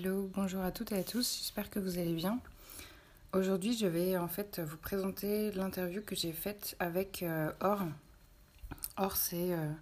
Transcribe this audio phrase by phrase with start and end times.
[0.00, 2.38] Hello, bonjour à toutes et à tous, j'espère que vous allez bien.
[3.32, 7.82] Aujourd'hui, je vais en fait vous présenter l'interview que j'ai faite avec euh, Or.
[8.96, 9.72] Or, c'est euh,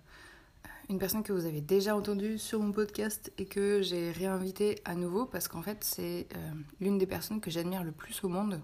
[0.88, 4.94] une personne que vous avez déjà entendue sur mon podcast et que j'ai réinvité à
[4.94, 8.62] nouveau parce qu'en fait, c'est euh, l'une des personnes que j'admire le plus au monde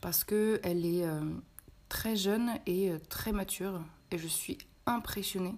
[0.00, 1.04] parce qu'elle est
[1.90, 4.56] très jeune et très mature et je suis
[4.86, 5.56] impressionnée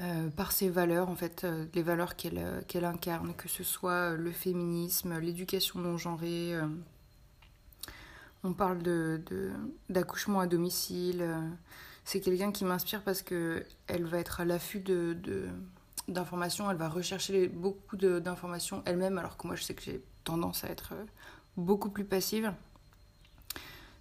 [0.00, 3.62] euh, par ses valeurs, en fait, euh, les valeurs qu'elle euh, qu'elle incarne, que ce
[3.62, 6.54] soit le féminisme, l'éducation non genrée.
[8.42, 8.82] on parle
[9.88, 11.24] d'accouchement de, à domicile.
[12.04, 15.16] c'est quelqu'un qui m'inspire parce que elle va être à l'affût de,
[16.08, 20.64] d'informations, elle va rechercher beaucoup d'informations elle-même, alors que moi je sais que j'ai tendance
[20.64, 20.94] à être
[21.56, 22.52] beaucoup plus passive.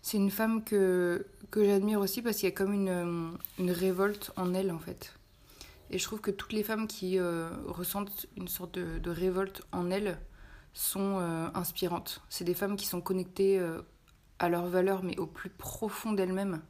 [0.02, 4.32] C'est une femme que, que j'admire aussi parce qu'il y a comme une, une révolte
[4.38, 5.14] en elle en fait.
[5.90, 9.92] Et je trouve que toutes les femmes qui euh, ressentent une sorte de, révolte en
[9.92, 10.20] elles
[10.74, 12.24] sont euh, inspirantes.
[12.30, 13.82] C'est des femmes qui sont connectées euh,
[14.40, 16.62] à leurs valeurs, mais au plus profond d'elles-mêmes.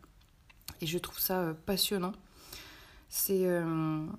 [0.81, 2.11] Et je trouve ça passionnant.
[3.07, 4.09] C'est une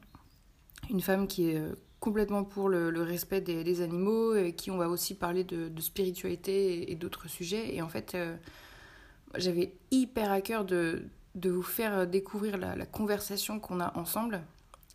[1.03, 1.62] femme qui est
[2.00, 6.95] complètement pour le, respect des, animaux, avec qui on va aussi parler de, spiritualité et,
[6.95, 7.75] d'autres sujets.
[7.75, 8.17] Et en fait,
[9.34, 11.03] j'avais hyper à cœur de,
[11.34, 14.42] vous faire découvrir la conversation qu'on a ensemble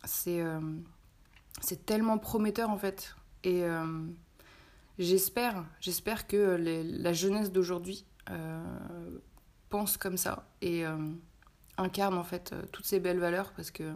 [0.04, 0.60] c'est euh,
[1.60, 3.14] c'est tellement prometteur en fait.
[3.44, 3.84] Et euh,
[4.98, 6.58] j'espère, j'espère que
[7.02, 8.62] la jeunesse d'aujourd'hui euh,
[9.68, 10.84] pense comme ça et
[11.78, 13.94] incarne en fait toutes ces belles valeurs parce que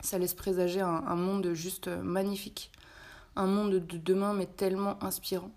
[0.00, 2.72] ça laisse présager un, monde juste magnifique,
[3.36, 5.52] un monde de demain mais tellement inspirant,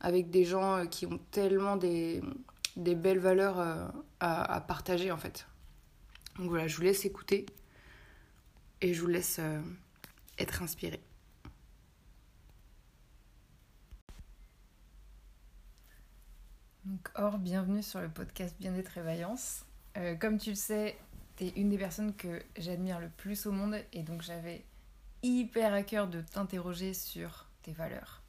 [0.00, 2.22] avec des gens qui ont tellement des,
[2.76, 5.46] des belles valeurs à, à, partager en fait.
[6.38, 7.46] Donc voilà, je vous laisse écouter
[8.80, 9.60] et je vous laisse euh,
[10.38, 11.00] être inspiré.
[16.84, 19.64] Donc, Or, bienvenue sur le podcast Bien-être et Vaillance.
[19.96, 20.96] Euh, comme tu le sais,
[21.36, 24.64] tu es une des personnes que j'admire le plus au monde et donc j'avais
[25.22, 28.22] hyper à cœur de t'interroger sur tes valeurs,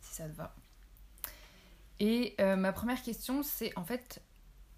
[0.00, 0.54] si ça te va.
[1.98, 4.22] Et euh, ma première question, c'est en fait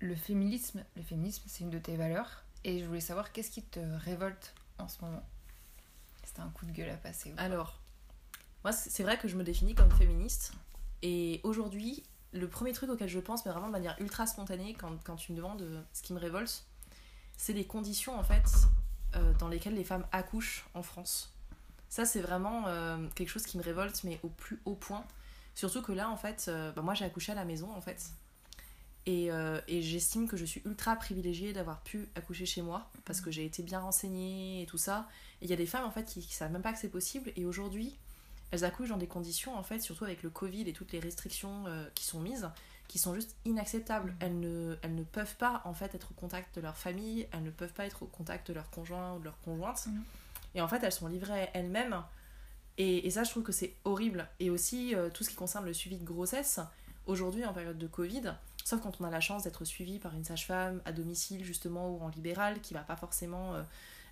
[0.01, 0.85] le féminisme.
[0.97, 4.55] Le féminisme, c'est une de tes valeurs et je voulais savoir qu'est-ce qui te révolte
[4.79, 5.23] en ce moment
[6.25, 7.33] C'était un coup de gueule à passer.
[7.37, 7.81] Alors,
[8.65, 10.53] moi, c'est vrai que je me définis comme féministe.
[11.03, 12.03] Et aujourd'hui,
[12.33, 15.33] le premier truc auquel je pense, mais vraiment de manière ultra spontanée, quand, quand tu
[15.33, 16.65] me demandes euh, ce qui me révolte,
[17.37, 18.45] c'est les conditions en fait
[19.15, 21.33] euh, dans lesquelles les femmes accouchent en France.
[21.89, 25.05] Ça, c'est vraiment euh, quelque chose qui me révolte, mais au plus haut point.
[25.55, 28.11] Surtout que là, en fait, bah, moi j'ai accouché à la maison en fait.
[29.09, 33.31] Euh, et, j'estime que je suis ultra privilégiée d'avoir pu accoucher chez moi parce que
[33.31, 35.09] j'ai été bien renseignée et tout ça.
[35.41, 36.89] Et il y a des femmes en fait qui, ne savent même pas que c'est
[36.89, 37.97] possible et aujourd'hui
[38.51, 41.65] elles accouchent dans des conditions en fait, surtout avec le Covid et toutes les restrictions
[41.67, 42.49] euh, qui sont mises,
[42.87, 44.15] qui sont juste inacceptables.
[44.21, 47.43] Elles ne, elles ne peuvent pas en fait être au contact de leur famille, elles
[47.43, 49.87] ne peuvent pas être au contact de leur conjoint ou de leur conjointe.
[49.87, 50.01] Mm.
[50.55, 52.03] Et en fait elles sont livrées elles-mêmes.
[52.81, 54.29] Et, ça je trouve que c'est horrible.
[54.39, 56.61] Et aussi euh, tout ce qui concerne le suivi de grossesse,
[57.07, 58.35] aujourd'hui en période de Covid,
[58.69, 62.03] Sauf quand on a la chance d'être suivi par une sage-femme à domicile, justement, ou
[62.03, 63.63] en libéral, qui va pas forcément euh,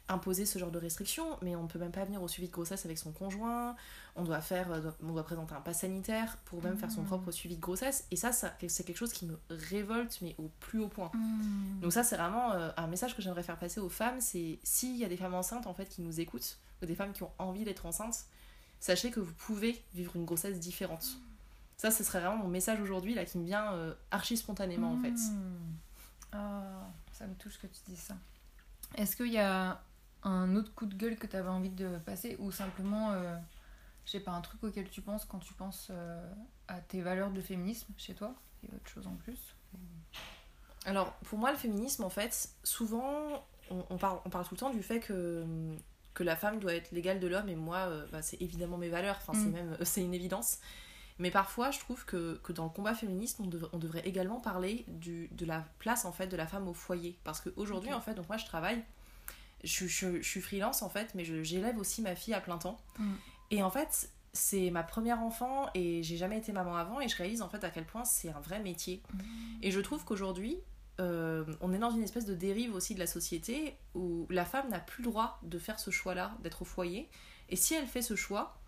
[0.08, 2.54] imposer ce genre de restrictions, mais on ne peut même pas venir au suivi de
[2.54, 3.76] grossesse avec son conjoint,
[4.14, 7.06] on doit, faire, euh, on doit présenter un pass sanitaire pour même faire son mmh.
[7.06, 10.50] propre suivi de grossesse, et ça, ça c'est quelque chose qui me révolte, mais au
[10.60, 11.10] plus haut point.
[11.12, 11.80] Mmh.
[11.82, 14.96] Donc ça, c'est vraiment euh, un message que j'aimerais faire passer aux femmes, c'est s'il
[14.96, 17.32] y a des femmes enceintes, en fait, qui nous écoutent, ou des femmes qui ont
[17.38, 18.24] envie d'être enceintes,
[18.80, 21.18] sachez que vous pouvez vivre une grossesse différente.
[21.76, 24.98] Ça, ce serait vraiment mon message aujourd'hui, là, qui me vient euh, archi spontanément, en
[24.98, 25.14] fait.
[26.34, 26.38] Oh,
[27.12, 28.16] ça me touche que tu dis ça.
[28.94, 29.82] Est-ce qu'il y a
[30.22, 33.36] un autre coup de gueule que tu avais envie de passer ou simplement, euh,
[34.06, 36.32] je sais pas, un truc auquel tu penses quand tu penses euh,
[36.66, 39.54] à tes valeurs de féminisme chez toi et autre chose en plus?
[40.86, 44.70] Alors, pour moi, le féminisme, en fait, souvent, on, parle, on parle tout le temps
[44.70, 45.44] du fait que,
[46.14, 49.16] que la femme doit être l'égale de l'homme et moi, bah, c'est évidemment mes valeurs,
[49.20, 49.52] enfin, c'est mm.
[49.52, 50.58] même c'est une évidence.
[51.18, 54.84] Mais parfois, je trouve que, que dans le combat féministe, on, on, devrait également parler
[54.88, 57.18] du, de la place en fait de la femme au foyer.
[57.24, 58.82] Parce qu'aujourd'hui, en fait, donc moi je travaille,
[59.64, 62.78] je, je, je suis freelance en fait, mais j'élève aussi ma fille à plein temps.
[62.98, 63.12] Mm.
[63.52, 67.16] Et en fait, c'est ma première enfant et j'ai jamais été maman avant et je
[67.16, 69.02] réalise en fait à quel point c'est un vrai métier.
[69.12, 69.18] Mm.
[69.62, 70.58] Et je trouve qu'aujourd'hui,
[71.00, 74.68] euh, on est dans une espèce de dérive aussi de la société où la femme
[74.68, 77.08] n'a plus le droit de faire ce choix-là, d'être au foyer.
[77.48, 78.58] Et si elle fait ce choix,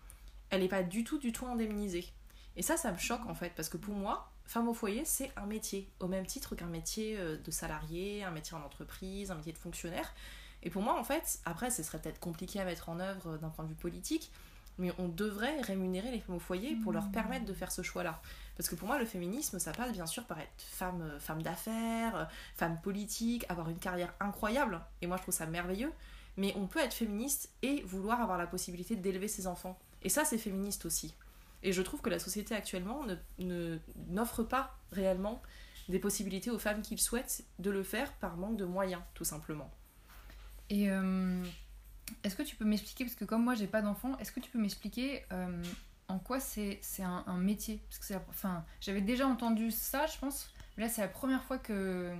[0.49, 2.11] elle n'est pas du tout, du tout indemnisée.
[2.59, 5.31] Et ça, ça me choque en fait, parce que pour moi, femme au foyer, c'est
[5.37, 9.35] un métier, au même titre qu'un métier euh, de salarié, un métier en entreprise, un
[9.35, 10.13] métier de fonctionnaire.
[10.61, 13.37] Et pour moi, en fait, après, ce serait peut-être compliqué à mettre en œuvre euh,
[13.37, 14.29] d'un point de vue politique,
[14.77, 17.11] mais on devrait rémunérer les femmes au foyer pour leur Mmh.
[17.13, 18.21] permettre de faire ce choix-là.
[18.57, 21.41] Parce que pour moi, le féminisme, ça passe bien sûr par être femme, euh, femme
[21.41, 24.81] d'affaires, femme politique, avoir une carrière incroyable.
[25.01, 25.93] Et moi, je trouve ça merveilleux.
[26.35, 29.79] Mais on peut être féministe et vouloir avoir la possibilité d'élever ses enfants.
[30.01, 31.15] Et ça, c'est féministe aussi.
[31.63, 35.41] Et je trouve que la société actuellement ne- ne- n'offre pas réellement
[35.89, 39.25] des possibilités aux femmes qui le souhaitent de le faire par manque de moyens, tout
[39.25, 39.71] simplement.
[40.69, 41.43] Et euh,
[42.23, 44.51] est-ce que tu peux m'expliquer, parce que comme moi j'ai pas d'enfant, est-ce que tu
[44.51, 45.63] peux m'expliquer euh,
[46.07, 47.81] en quoi c'est un, un métier?
[47.89, 50.53] Parce que c'est la- enfin, j'avais déjà entendu ça, je pense.
[50.77, 52.13] mais Là, c'est la première fois que,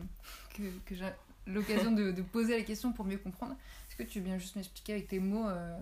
[0.56, 1.10] que, que j'ai
[1.48, 3.56] l'occasion de, de poser la question pour mieux comprendre.
[3.88, 5.78] Est-ce que tu veux bien juste m'expliquer avec tes mots euh,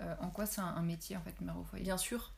[0.00, 1.84] euh, en quoi c'est un, un métier en fait, mère au foyer?
[1.84, 2.32] Bien sûr.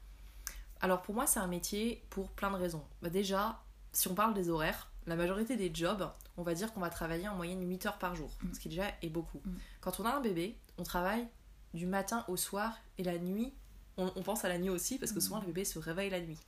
[0.81, 2.85] Alors pour moi, c'est un métier pour plein de raisons.
[3.03, 3.63] Bah déjà,
[3.93, 7.29] si on parle des horaires, la majorité des jobs, on va dire qu'on va travailler
[7.29, 8.55] en moyenne 8 heures par jour, Mm.
[8.55, 9.41] ce qui déjà est beaucoup.
[9.45, 9.55] Mm.
[9.81, 11.27] Quand on a un bébé, on travaille
[11.75, 13.55] du matin au soir et la nuit,
[13.97, 15.23] on, on pense à la nuit aussi parce que Mm.
[15.23, 16.39] souvent le bébé se réveille la nuit.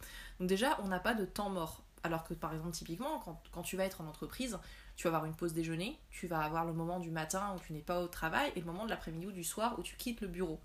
[0.40, 1.82] Donc déjà, on n'a pas de temps mort.
[2.04, 4.58] Alors que par exemple, typiquement, quand, quand tu vas être en entreprise,
[4.96, 7.72] tu vas avoir une pause déjeuner, tu vas avoir le moment du matin où tu
[7.72, 10.20] n'es pas au travail et le moment de l'après-midi ou du soir où tu quittes
[10.20, 10.60] le bureau.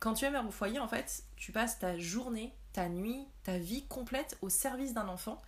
[0.00, 3.58] Quand tu es mère au foyer, en fait, tu passes ta journée, ta nuit, ta
[3.58, 5.42] vie complète au service d'un enfant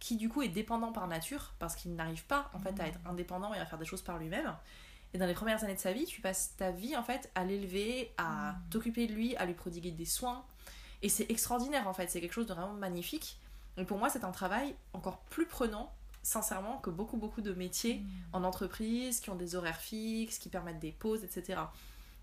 [0.00, 2.98] qui du coup est dépendant par nature parce qu'il n'arrive pas en fait à être
[3.06, 4.54] indépendant et à faire des choses par lui-même.
[5.14, 7.44] Et dans les premières années de sa vie, tu passes ta vie en fait à
[7.44, 8.56] l'élever, à Mm.
[8.68, 10.44] t'occuper de lui, à lui prodiguer des soins.
[11.00, 13.38] Et c'est extraordinaire en fait, c'est quelque chose de vraiment magnifique.
[13.78, 15.90] Et pour moi, c'est un travail encore plus prenant,
[16.22, 18.02] sincèrement, que beaucoup beaucoup de métiers
[18.34, 21.62] en entreprise, qui ont des horaires fixes, qui permettent des pauses, etc.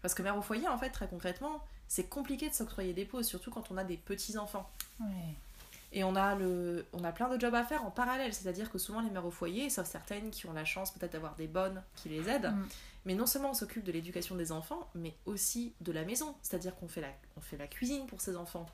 [0.04, 3.28] Parce que mère au foyer, en fait, très concrètement, c'est compliqué de s'octroyer des pauses,
[3.28, 4.70] surtout quand on a des petits-enfants.
[5.02, 5.08] Ouais.
[5.92, 8.78] Et on a, le, on a plein de jobs à faire en parallèle, c'est-à-dire que
[8.78, 11.84] souvent les mères au foyer, sauf certaines qui ont la chance peut-être d'avoir des bonnes
[11.98, 12.68] qui les aident, Mm.
[13.08, 16.74] mais non seulement on s'occupe de l'éducation des enfants, mais aussi de la maison, c'est-à-dire
[16.78, 18.68] qu'on fait la, on fait la cuisine pour ces enfants.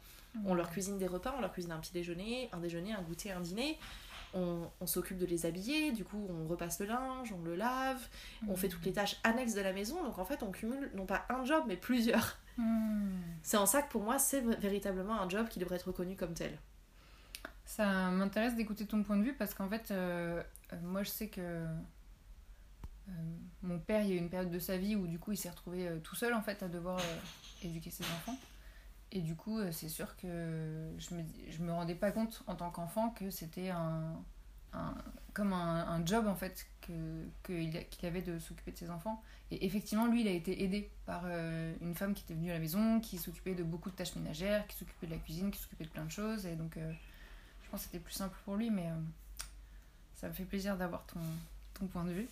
[0.46, 3.32] On leur cuisine des repas, on leur cuisine un petit déjeuner, un déjeuner, un goûter,
[3.32, 3.80] un dîner.
[4.36, 8.00] On, on s'occupe de les habiller, du coup on repasse le linge, on le lave,
[8.48, 11.08] on fait toutes les tâches annexes de la maison, donc en fait on cumule non
[11.08, 12.38] pas un job mais plusieurs.
[12.58, 13.22] Hmm.
[13.44, 16.34] C'est en ça que pour moi c'est véritablement un job qui devrait être reconnu comme
[16.34, 16.58] tel.
[17.66, 21.28] Ça m'intéresse d'écouter ton point de vue parce qu'en fait, euh, euh, moi je sais
[21.28, 23.12] que euh,
[23.62, 25.38] mon père, il y a eu une période de sa vie où du coup il
[25.38, 27.00] s'est retrouvé euh, tout seul en fait à devoir
[27.62, 28.38] éduquer ses enfants.
[29.12, 32.72] Et du coup, c'est sûr que je me, je me rendais pas compte en tant
[32.72, 34.22] qu'enfant que c'était un,
[35.34, 38.90] comme un, un job en fait que- qu'il a- qu'il avait de s'occuper de ses
[38.90, 39.22] enfants.
[39.52, 42.54] Et effectivement, lui, il a été aidé par euh, une femme qui était venue à
[42.54, 45.60] la maison, qui s'occupait de beaucoup de tâches ménagères, qui s'occupait de la cuisine, qui
[45.60, 46.46] s'occupait de plein de choses.
[46.46, 46.92] Et donc, euh,
[47.64, 48.96] je pense que c'était plus simple pour lui, mais euh,
[50.16, 51.20] ça me fait plaisir d'avoir ton,
[51.76, 52.28] ton point de vue.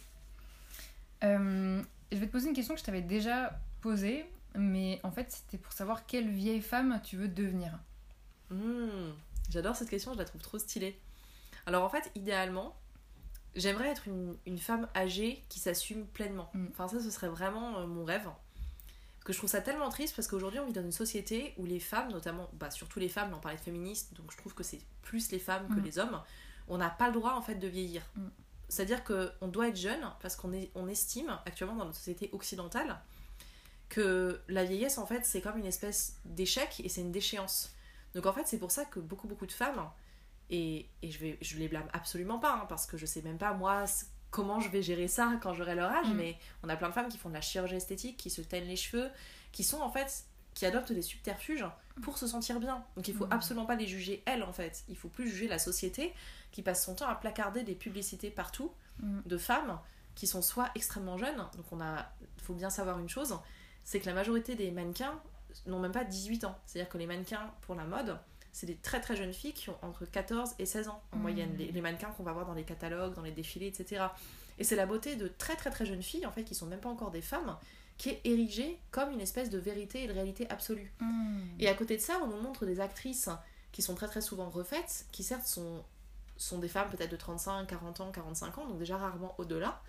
[1.22, 5.58] Je vais te poser une question que je t'avais déjà posée, mais en fait, c'était
[5.58, 7.78] pour savoir quelle vieille femme tu veux devenir.
[8.50, 9.12] Hmm,
[9.50, 11.00] J'adore cette question, je la trouve trop stylée.
[11.66, 12.76] Alors en fait, idéalement,
[13.56, 16.50] j'aimerais être une, une femme âgée qui s'assume pleinement.
[16.54, 16.68] Mm.
[16.72, 18.24] Enfin ça, ce serait vraiment euh, mon rêve.
[18.24, 21.66] Parce que je trouve ça tellement triste parce qu'aujourd'hui, on vit dans une société où
[21.66, 24.54] les femmes, notamment, bah, surtout les femmes, là, on parlait de féministes, donc je trouve
[24.54, 25.84] que c'est plus les femmes que Mm.
[25.84, 26.22] les hommes,
[26.68, 28.04] on n'a pas le droit en fait de vieillir.
[28.16, 28.28] Mm.
[28.68, 33.00] C'est-à-dire qu'on doit être jeune parce qu'on est, on estime actuellement dans notre société occidentale
[33.90, 37.76] que la vieillesse en fait c'est comme une espèce d'échec et c'est une déchéance.
[38.16, 39.88] Donc en fait c'est pour ça que beaucoup beaucoup de femmes
[40.50, 43.38] et, et je vais je les blâme absolument pas hein, parce que je sais même
[43.38, 43.86] pas moi
[44.32, 46.16] comment je vais gérer ça quand j'aurai leur âge Mm.
[46.18, 48.68] mais on a plein de femmes qui font de la chirurgie esthétique qui se teignent
[48.68, 49.10] les cheveux
[49.52, 51.66] qui sont en fait qui adoptent des subterfuges
[52.02, 52.84] pour se sentir bien.
[52.96, 53.32] Donc il faut Mm.
[53.34, 54.84] absolument pas les juger elles en fait.
[54.88, 56.14] Il faut plus juger la société
[56.52, 59.22] qui passe son temps à placarder des publicités partout Mm.
[59.25, 59.80] de femmes
[60.16, 62.06] qui sont soit extrêmement jeunes, donc on a
[62.38, 63.38] faut bien savoir une chose,
[63.84, 65.20] c'est que la majorité des mannequins
[65.68, 66.58] n'ont même pas 18 ans.
[66.66, 68.18] C'est-à-dire que les mannequins pour la mode,
[68.56, 71.22] c'est des très très jeunes filles qui ont entre 14 et 16 ans en Mm.
[71.22, 74.06] moyenne, les, les mannequins qu'on va voir dans les catalogues, dans les défilés, etc.
[74.60, 76.80] Et c'est la beauté de très très très jeunes filles, en fait, qui sont même
[76.80, 77.58] pas encore des femmes,
[77.98, 80.94] qui est érigée comme une espèce de vérité et de réalité absolue.
[81.60, 83.30] Et à côté de ça, on nous montre des actrices
[83.74, 85.84] qui sont très très souvent refaites, qui certes sont,
[86.38, 89.82] sont des femmes peut-être de 35, 40 ans, 45 ans, donc déjà rarement au-delà.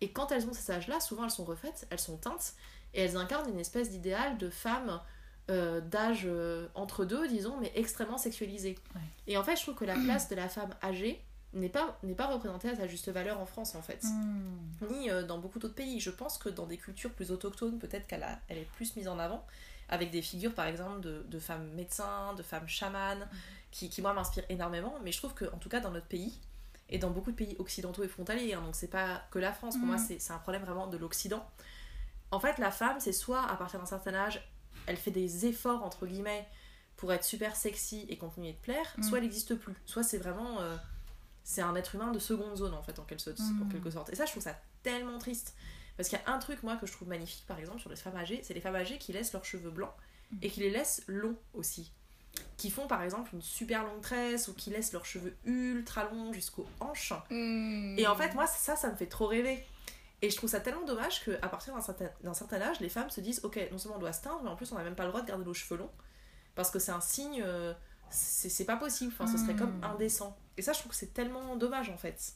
[0.00, 2.54] Et quand elles ont ces âges-là, souvent elles sont refaites, elles sont teintes,
[2.94, 5.00] et elles incarnent une espèce d'idéal de femme
[5.50, 8.76] euh, d'âge euh, entre deux, disons, mais extrêmement sexualisée.
[8.94, 9.00] Ouais.
[9.26, 11.22] Et en fait, je trouve que la place de la femme âgée
[11.54, 14.86] n'est pas, n'est pas représentée à sa juste valeur en France, en fait Hmm.
[14.90, 15.98] ni euh, dans beaucoup d'autres pays.
[16.00, 19.08] Je pense que dans des cultures plus autochtones, peut-être qu'elle a- elle est plus mise
[19.08, 19.44] en avant,
[19.88, 23.26] avec des figures par exemple de, de femmes médecins, de femmes chamanes,
[23.70, 24.94] qui, qui moi m'inspirent énormément.
[25.02, 26.38] Mais je trouve que, en tout cas, dans notre pays,
[26.90, 29.76] et dans beaucoup de pays occidentaux et frontaliers, hein, donc c'est pas que la France,
[29.76, 31.46] pour moi c'est c'est un problème vraiment de l'Occident.
[32.30, 34.42] En fait, la femme, c'est soit à partir d'un certain âge,
[34.88, 36.46] elle fait des efforts, entre guillemets,
[36.96, 39.02] pour être super sexy et continuer de plaire, Mm.
[39.04, 39.74] soit elle n'existe plus.
[39.86, 40.60] Soit c'est vraiment.
[40.60, 40.76] euh,
[41.44, 43.62] c'est un être humain de seconde zone, en fait, en quelque, sorte, Mm.
[43.62, 44.10] en quelque sorte.
[44.12, 45.54] Et ça, je trouve ça tellement triste.
[45.96, 47.96] Parce qu'il y a un truc, moi, que je trouve magnifique, par exemple, sur les
[47.96, 49.92] femmes âgées, c'est les femmes âgées qui laissent leurs cheveux blancs
[50.42, 51.90] et qui les laissent longs aussi.
[52.58, 56.32] Qui font, par exemple, une super longue tresse ou qui laissent leurs cheveux ultra longs
[56.34, 57.12] jusqu'aux hanches.
[57.30, 59.64] Et en fait, moi, ça, ça me fait trop rêver.
[60.20, 63.20] Et je trouve ça tellement dommage qu'à partir d'un certain, certain âge, les femmes se
[63.20, 65.04] disent Ok, non seulement on doit se teindre, mais en plus on n'a même pas
[65.04, 65.90] le droit de garder nos cheveux longs.
[66.54, 67.42] Parce que c'est un signe.
[67.46, 67.72] euh,
[68.10, 69.12] c'est pas possible.
[69.14, 69.84] Enfin, ce serait comme Mm.
[69.84, 70.36] indécent.
[70.56, 72.34] Et ça, je trouve que c'est tellement dommage en fait.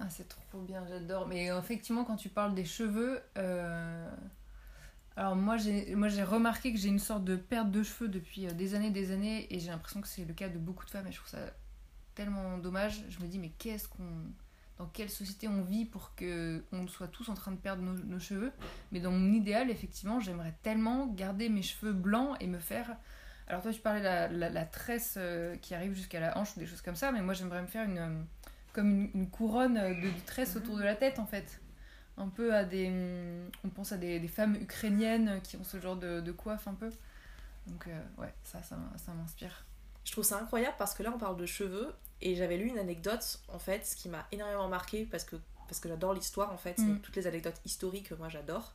[0.00, 1.26] Ah, c'est trop bien, j'adore.
[1.28, 4.10] Mais euh, effectivement, quand tu parles des cheveux, euh,
[5.16, 8.46] alors moi j'ai moi j'ai remarqué que j'ai une sorte de perte de cheveux depuis
[8.46, 11.06] des années, des années, et j'ai l'impression que c'est le cas de beaucoup de femmes,
[11.06, 11.52] et je trouve ça
[12.14, 13.04] tellement dommage.
[13.08, 14.24] Je me dis mais qu'est-ce qu'on,
[14.80, 18.18] dans quelle société on vit pour que on soit tous en train de perdre nos,
[18.18, 18.50] cheveux
[18.92, 22.96] Mais dans mon idéal, effectivement, j'aimerais tellement garder mes cheveux blancs et me faire
[23.46, 26.66] alors toi tu parlais de la, tresse euh, qui arrive jusqu'à la hanche ou des
[26.66, 28.22] choses comme ça, mais moi j'aimerais me faire une euh,
[28.72, 31.60] comme une, couronne de, de tresse autour de la tête en fait.
[32.16, 32.92] Un peu à des...
[33.64, 36.90] On pense à des, femmes ukrainiennes qui ont ce genre de, coiffe un peu.
[37.66, 39.64] Donc euh, ouais, ça, ça, ça m'inspire.
[40.04, 41.92] Je trouve ça incroyable parce que là, on parle de cheveux.
[42.22, 45.36] Et j'avais lu une anecdote, en fait, ce qui m'a énormément marqué parce que,
[45.68, 46.78] parce que j'adore l'histoire, en fait.
[46.78, 47.00] Mm.
[47.00, 48.72] Toutes les anecdotes historiques, moi, j'adore.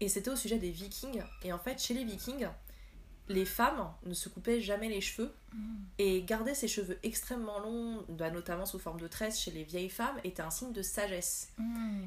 [0.00, 1.22] Et c'était au sujet des vikings.
[1.42, 2.46] Et en fait, chez les vikings,
[3.28, 5.32] les femmes ne se coupaient jamais les cheveux.
[5.98, 9.88] Et garder ses cheveux extrêmement longs, bah, notamment sous forme de tresse chez les vieilles
[9.88, 11.48] femmes, était un signe de sagesse.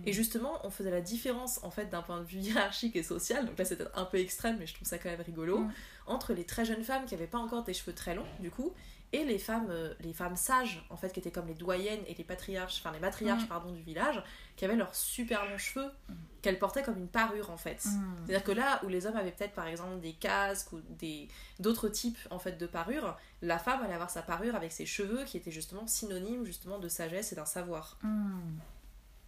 [0.06, 3.48] Et justement, on faisait la différence, en fait, d'un point de vue hiérarchique et social,
[3.48, 5.72] donc là c'était un peu extrême, mais je trouve ça quand même rigolo, Mm.
[6.06, 8.72] entre les très jeunes femmes qui n'avaient pas encore des cheveux très longs, du coup,
[9.12, 12.14] et les femmes, euh, les femmes sages, en fait, qui étaient comme les doyennes et
[12.14, 13.48] les patriarches, enfin les matriarches, Mm.
[13.48, 14.22] pardon, du village,
[14.56, 16.14] qui avaient leurs super longs cheveux, Mm.
[16.44, 17.80] qu'elles portaient comme une parure, en fait.
[17.82, 21.28] C'est-à-dire que là où les hommes avaient peut-être par exemple des casques ou des
[21.60, 25.24] d'autres types en fait de parures, la femme allait avoir sa parure avec ses cheveux
[25.26, 27.98] qui étaient justement synonymes justement de sagesse et d'un savoir.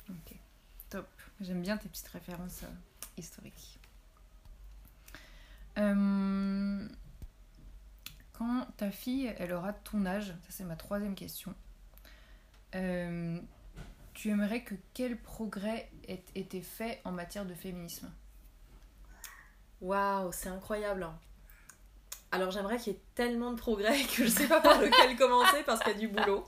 [0.10, 0.36] Ok,
[0.90, 1.08] top.
[1.42, 2.68] J'aime bien tes petites références euh,
[3.18, 3.80] historiques.
[5.78, 6.88] Euh,
[8.78, 11.54] Ta fille, elle aura ton âge, ça c'est ma troisième question,
[12.76, 13.40] euh,
[14.14, 18.12] tu aimerais que quel progrès ait été fait en matière de féminisme?
[19.82, 21.04] Waouh, c'est incroyable.
[21.04, 21.18] hein.
[22.32, 25.64] Alors j'aimerais qu'il y ait tellement de progrès que je sais pas par lequel commencer
[25.66, 26.48] parce qu'il y a du boulot.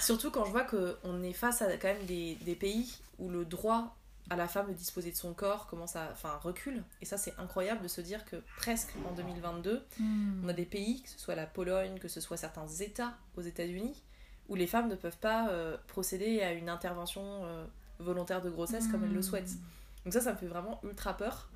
[0.00, 3.96] Surtout quand je vois qu'on est face à quand même des pays où le droit
[4.30, 7.34] à la femme de disposer de son corps commence à enfin recule et ça c'est
[7.38, 9.84] incroyable de se dire que presque en 2022
[10.44, 13.42] On a des pays, que ce soit la Pologne, que ce soit certains États aux
[13.42, 14.02] États-Unis,
[14.48, 17.66] où les femmes ne peuvent pas euh, procéder à une intervention euh,
[17.98, 19.52] volontaire de grossesse comme elles le souhaitent.
[20.04, 21.50] Donc ça, ça me fait vraiment ultra peur.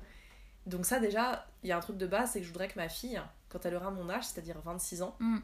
[0.65, 2.77] Donc ça déjà, il y a un truc de base, c'est que je voudrais que
[2.77, 5.39] ma fille, quand elle aura mon âge, c'est-à-dire 26 ans, Mm.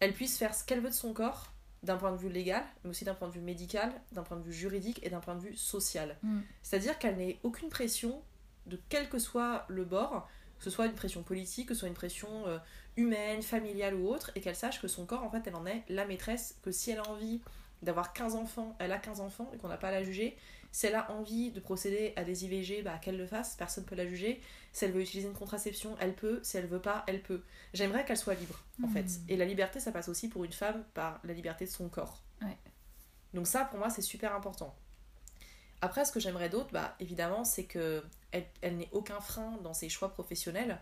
[0.00, 1.52] elle puisse faire ce qu'elle veut de son corps,
[1.82, 4.42] d'un point de vue légal, mais aussi d'un point de vue médical, d'un point de
[4.42, 6.16] vue juridique et d'un point de vue social.
[6.22, 6.40] Mm.
[6.62, 8.22] C'est-à-dire qu'elle n'ait aucune pression
[8.66, 11.88] de quel que soit le bord, que ce soit une pression politique, que ce soit
[11.88, 12.58] une pression euh,
[12.96, 15.84] humaine, familiale ou autre, et qu'elle sache que son corps, en fait, elle en est
[15.88, 17.40] la maîtresse, que si elle a envie
[17.82, 20.36] d'avoir 15 enfants, elle a 15 enfants et qu'on n'a pas à la juger.
[20.72, 23.88] Si elle a envie de procéder à des IVG, bah, qu'elle le fasse, personne ne
[23.88, 24.40] peut la juger.
[24.72, 26.40] Si elle veut utiliser une contraception, elle peut.
[26.42, 27.42] Si elle veut pas, elle peut.
[27.74, 29.06] J'aimerais qu'elle soit libre, en fait.
[29.28, 32.22] Et la liberté, ça passe aussi pour une femme par la liberté de son corps.
[32.42, 32.56] Ouais.
[33.34, 34.76] Donc ça, pour moi, c'est super important.
[35.80, 39.74] Après, ce que j'aimerais d'autre, bah, évidemment, c'est que elle, elle n'ait aucun frein dans
[39.74, 40.78] ses choix professionnels,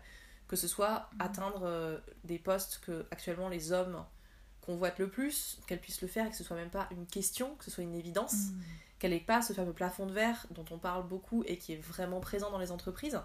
[0.47, 4.03] que ce soit atteindre euh, des postes que actuellement les hommes
[4.69, 7.55] convoitent le plus, qu'elle puisse le faire et que ce soit même pas une question,
[7.55, 8.61] que ce soit une évidence, Hmm.
[8.99, 11.81] qu'elle n'ait pas ce fameux plafond de verre dont on parle beaucoup et qui est
[11.81, 13.19] vraiment présent dans les entreprises,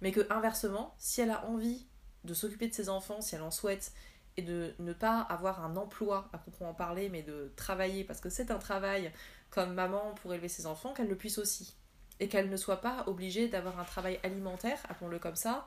[0.00, 1.86] mais que inversement, si elle a envie
[2.24, 3.92] de s'occuper de ses enfants, si elle en souhaite,
[4.38, 8.30] et de ne pas avoir un emploi à proprement parler, mais de travailler, parce que
[8.30, 9.12] c'est un travail
[9.50, 11.74] comme maman pour élever ses enfants, qu'elle le puisse aussi.
[12.20, 15.66] Et qu'elle ne soit pas obligée d'avoir un travail alimentaire, appelons-le comme ça,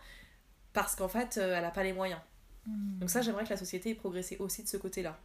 [0.72, 2.22] parce qu'en fait, euh, elle n'a pas les moyens.
[2.66, 3.00] Hmm.
[3.00, 5.20] Donc ça, j'aimerais que la société ait progressé aussi de ce côté-là.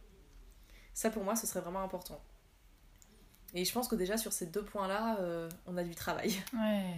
[0.93, 2.21] Ça, pour moi, ce serait vraiment important.
[3.53, 6.33] Et je pense que déjà, sur ces deux points-là, euh, on a du travail.
[6.53, 6.95] Ouais.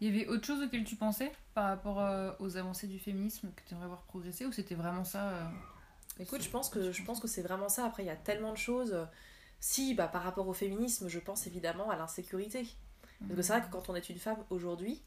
[0.00, 3.50] Il y avait autre chose auquel tu pensais par rapport euh, aux avancées du féminisme
[3.56, 5.44] que tu aimerais voir progresser ou c'était vraiment ça euh,
[6.20, 7.84] Écoute, je pense que je pense que c'est vraiment ça.
[7.84, 8.96] Après, il y a tellement de choses.
[9.58, 12.64] Si, bah, par rapport au féminisme, je pense évidemment à l'insécurité.
[13.20, 15.02] Parce que c'est vrai que quand on est une femme aujourd'hui,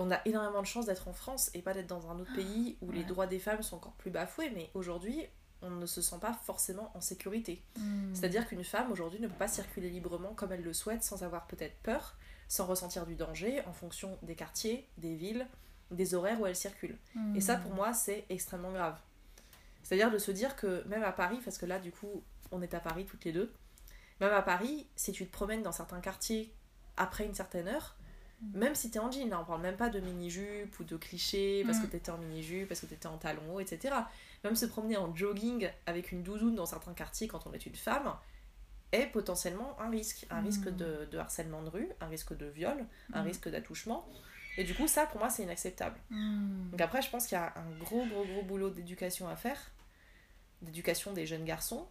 [0.00, 2.76] on a énormément de chance d'être en France et pas d'être dans un autre pays
[2.80, 4.50] où les droits des femmes sont encore plus bafoués.
[4.54, 5.26] Mais aujourd'hui,
[5.62, 7.62] on ne se sent pas forcément en sécurité.
[7.76, 8.14] Hmm.
[8.14, 11.46] C'est-à-dire qu'une femme aujourd'hui ne peut pas circuler librement comme elle le souhaite sans avoir
[11.46, 12.16] peut-être peur,
[12.48, 15.46] sans ressentir du danger en fonction des quartiers, des villes,
[15.90, 16.98] des horaires où elles circulent.
[17.34, 18.98] Et ça, pour moi, c'est extrêmement grave.
[19.82, 22.74] C'est-à-dire de se dire que même à Paris, parce que là, du coup, on est
[22.74, 23.52] à Paris toutes les deux,
[24.20, 26.54] même à Paris, si tu te promènes dans certains quartiers
[26.96, 27.96] après une certaine heure,
[28.54, 31.62] même si t'es en jean, là on parle même pas de mini-jupe ou de clichés
[31.66, 31.90] parce que Mm.
[31.90, 33.94] t'étais en mini-jupe, parce que t'étais en talons hauts, etc.
[34.44, 37.74] Même se promener en jogging avec une doudoune dans certains quartiers quand on est une
[37.76, 38.14] femme
[38.92, 40.26] est potentiellement un risque.
[40.30, 40.44] Un Mm.
[40.46, 43.26] risque de, de harcèlement de rue, un risque de viol, un Mm.
[43.26, 44.06] risque d'attouchement.
[44.56, 45.96] Et du coup, ça pour moi c'est inacceptable.
[46.10, 46.70] Mm.
[46.70, 49.70] Donc après, je pense qu'il y a un gros, gros, gros boulot d'éducation à faire,
[50.62, 51.86] d'éducation des jeunes garçons.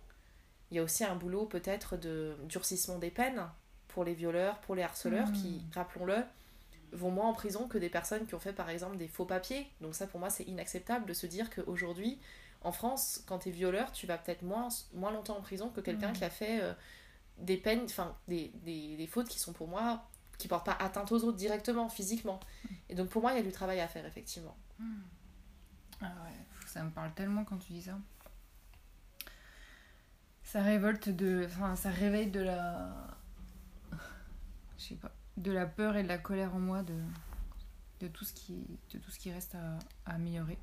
[0.71, 3.43] Il y a aussi un boulot peut-être de durcissement des peines
[3.87, 5.33] pour les violeurs, pour les harceleurs, Mm.
[5.33, 6.17] qui, rappelons-le,
[6.91, 9.67] vont moins en prison que des personnes qui ont fait par exemple des faux papiers.
[9.81, 12.19] Donc ça pour moi c'est inacceptable de se dire qu'aujourd'hui,
[12.61, 15.81] en France, quand tu es violeur, tu vas peut-être moins, moins longtemps en prison que
[15.81, 16.13] quelqu'un Mm.
[16.13, 16.73] qui a fait euh,
[17.37, 20.03] des peines, enfin des, des, des fautes qui sont pour moi,
[20.37, 22.39] qui portent pas atteinte aux autres directement, physiquement.
[22.89, 24.57] Et donc pour moi il y a du travail à faire effectivement.
[26.01, 27.97] Ah ouais, ça me parle tellement quand tu dis ça.
[30.43, 31.43] Ça révolte de.
[31.45, 32.89] Enfin, ça réveille de la.
[34.77, 35.11] Je sais pas.
[35.39, 36.93] De la peur et de la colère en moi de,
[38.01, 38.53] de, tout, ce qui,
[38.93, 40.57] de tout ce qui reste à, à améliorer.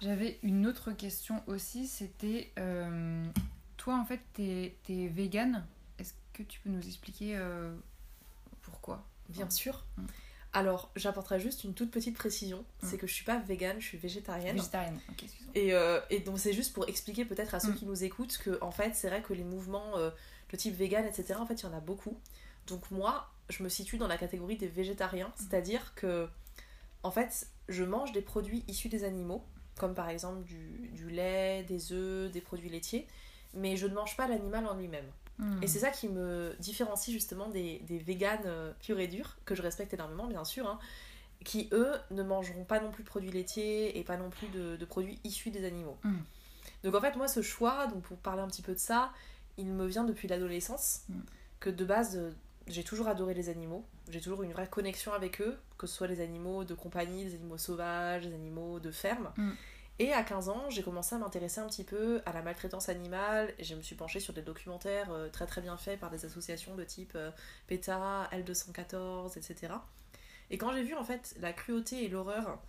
[0.00, 2.52] J'avais une autre question aussi, c'était.
[2.58, 3.24] euh,
[3.76, 5.64] toi, en fait, t'es es vegan.
[5.98, 7.74] Est-ce que tu peux nous expliquer euh,
[8.62, 9.04] pourquoi?
[9.28, 9.84] Bien sûr.
[9.96, 10.06] Mm.
[10.54, 12.98] Alors, j'apporterai juste une toute petite précision, c'est Mm.
[13.00, 14.56] que je suis pas végane, je suis végétarienne.
[14.56, 14.98] Végétarienne.
[15.10, 15.52] Ok, excuse-moi.
[15.56, 17.76] Et, euh, et donc c'est juste pour expliquer peut-être à ceux Mm.
[17.76, 20.10] qui nous écoutent que en fait c'est vrai que les mouvements euh,
[20.50, 22.18] de type vegan etc en fait il y en a beaucoup.
[22.68, 26.28] Donc moi je me situe dans la catégorie des végétariens, c'est-à-dire que
[27.02, 29.42] en fait je mange des produits issus des animaux
[29.78, 33.06] comme par exemple du, du lait, des œufs, des produits laitiers,
[33.54, 35.06] mais je ne mange pas l'animal en lui-même.
[35.38, 35.62] Hmm.
[35.62, 39.54] Et c'est ça qui me différencie justement des, des véganes euh, purs et durs, que
[39.54, 40.78] je respecte énormément bien sûr, hein,
[41.44, 44.76] qui eux ne mangeront pas non plus de produits laitiers et pas non plus de,
[44.76, 45.96] de produits issus des animaux.
[46.02, 46.16] Mm.
[46.82, 49.12] Donc en fait moi ce choix, donc pour parler un petit peu de ça,
[49.56, 51.20] il me vient depuis l'adolescence, Mm.
[51.60, 52.20] que de base
[52.68, 56.06] j'ai toujours adoré les animaux, j'ai toujours une vraie connexion avec eux, que ce soit
[56.06, 59.32] les animaux de compagnie, les animaux sauvages, les animaux de ferme.
[59.36, 59.50] Mm.
[60.00, 63.52] Et à 15 ans, j'ai commencé à m'intéresser un petit peu à la maltraitance animale.
[63.58, 66.24] Et je me suis penchée sur des documentaires euh, très très bien faits par des
[66.24, 67.32] associations de type euh,
[67.66, 69.72] PETA, L214, etc.
[70.50, 72.60] Et quand j'ai vu en fait la cruauté et l'horreur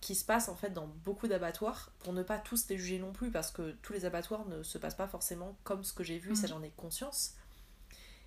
[0.00, 3.12] qui se passe en fait dans beaucoup d'abattoirs, pour ne pas tous les juger non
[3.12, 6.18] plus, parce que tous les abattoirs ne se passent pas forcément comme ce que j'ai
[6.18, 6.48] vu, ça Mhm.
[6.48, 7.34] j'en ai conscience.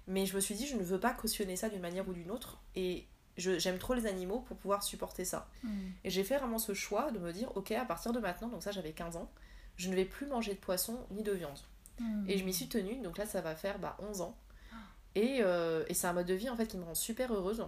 [0.08, 2.30] Mais je me suis dit, je ne veux pas cautionner ça d'une manière ou d'une
[2.32, 2.62] autre.
[2.76, 5.50] Et je- j'aime trop les animaux pour pouvoir supporter ça.
[5.64, 5.70] Hmm.
[6.04, 8.64] Et j'ai fait vraiment ce choix de me dire, ok, à partir de maintenant, donc
[8.64, 9.32] ça j'avais 15 ans,
[9.78, 11.58] je ne vais plus manger de poisson ni de viande.
[12.00, 12.26] Hmm.
[12.28, 14.38] Et je m'y suis tenue, donc là ça va faire bah, 11 ans.
[15.16, 17.64] Et, euh, et c'est un mode de vie en fait qui me rend super heureuse.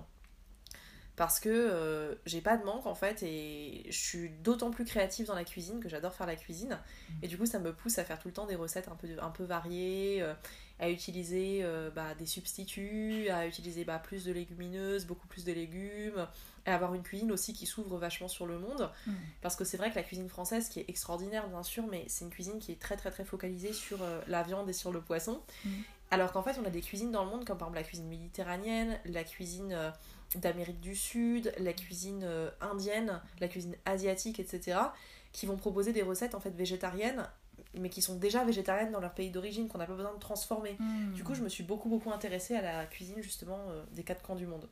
[1.16, 5.28] Parce que euh, j'ai pas de manque en fait et je suis d'autant plus créative
[5.28, 6.78] dans la cuisine que j'adore faire la cuisine.
[7.22, 9.08] Et du coup ça me pousse à faire tout le temps des recettes un peu,
[9.22, 10.34] un peu variées, euh,
[10.80, 15.54] à utiliser euh, bah, des substituts, à utiliser bah, plus de légumineuses, beaucoup plus de
[15.54, 16.28] légumes,
[16.66, 18.90] et avoir une cuisine aussi qui s'ouvre vachement sur le monde.
[19.08, 19.14] Hmm.
[19.42, 22.26] Parce que c'est vrai que la cuisine française, qui est extraordinaire bien sûr, mais c'est
[22.26, 25.00] une cuisine qui est très très très focalisée sur euh, la viande et sur le
[25.00, 25.42] poisson.
[25.64, 25.70] Mm.
[26.12, 28.08] Alors qu'en fait, on a des cuisines dans le monde, comme par exemple la cuisine
[28.08, 29.90] méditerranéenne, la cuisine euh,
[30.36, 32.28] d'Amérique du Sud, la cuisine
[32.62, 34.78] indienne, la cuisine asiatique, etc.,
[35.32, 37.28] qui vont proposer des recettes en fait végétariennes,
[37.74, 40.76] mais qui sont déjà végétariennes dans leur pays d'origine, qu'on n'a pas besoin de transformer.
[40.80, 41.14] Hmm.
[41.14, 44.22] Du coup, je me suis beaucoup beaucoup intéressée à la cuisine justement euh, des quatre
[44.22, 44.68] coins du monde.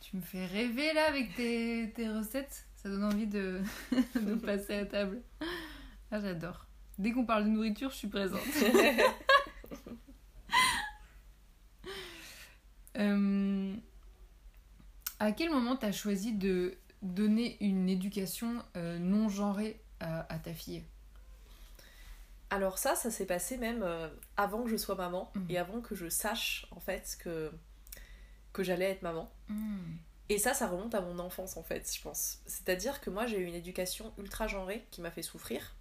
[0.00, 2.66] Tu me fais rêver là avec tes, tes recettes.
[2.76, 3.60] Ça donne envie de,
[4.20, 5.20] de passer à table.
[6.10, 6.66] Ah, j'adore.
[6.98, 8.40] Dès qu'on parle de nourriture, je suis présente.
[12.98, 13.74] Euh,
[15.18, 20.54] à quel moment t'as choisi de donner une éducation euh, non genrée à, à ta
[20.54, 20.82] fille?
[22.50, 25.46] Alors ça, ça s'est passé même euh, avant que je sois maman Mhm.
[25.50, 27.50] et avant que je sache en fait que,
[28.52, 29.30] que j'allais être maman.
[30.28, 32.38] Et ça, ça remonte à mon enfance en fait, je pense.
[32.46, 35.74] C'est-à-dire que moi j'ai eu une éducation ultra genrée qui m'a fait souffrir.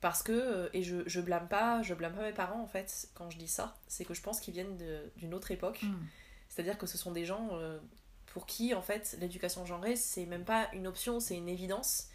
[0.00, 3.08] Parce que, euh, et je, je blâme pas, je blâme pas mes parents en fait
[3.14, 4.76] quand je dis ça, c'est que je pense qu'ils viennent
[5.16, 5.82] d'une autre époque.
[5.82, 6.06] Hmm.
[6.48, 7.78] C'est-à-dire que ce sont des gens euh,
[8.26, 12.08] pour qui en fait l'éducation genrée c'est même pas une option, c'est une évidence.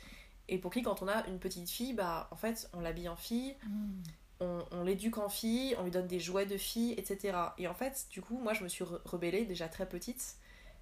[0.50, 3.16] Et pour qui quand on a une petite fille, bah en fait on l'habille en
[3.16, 4.02] fille, Hmm.
[4.42, 7.38] on, on l'éduque en fille, on lui donne des jouets de fille, etc.
[7.58, 10.36] Et en fait, du coup, moi je me suis re- rebellée déjà très petite,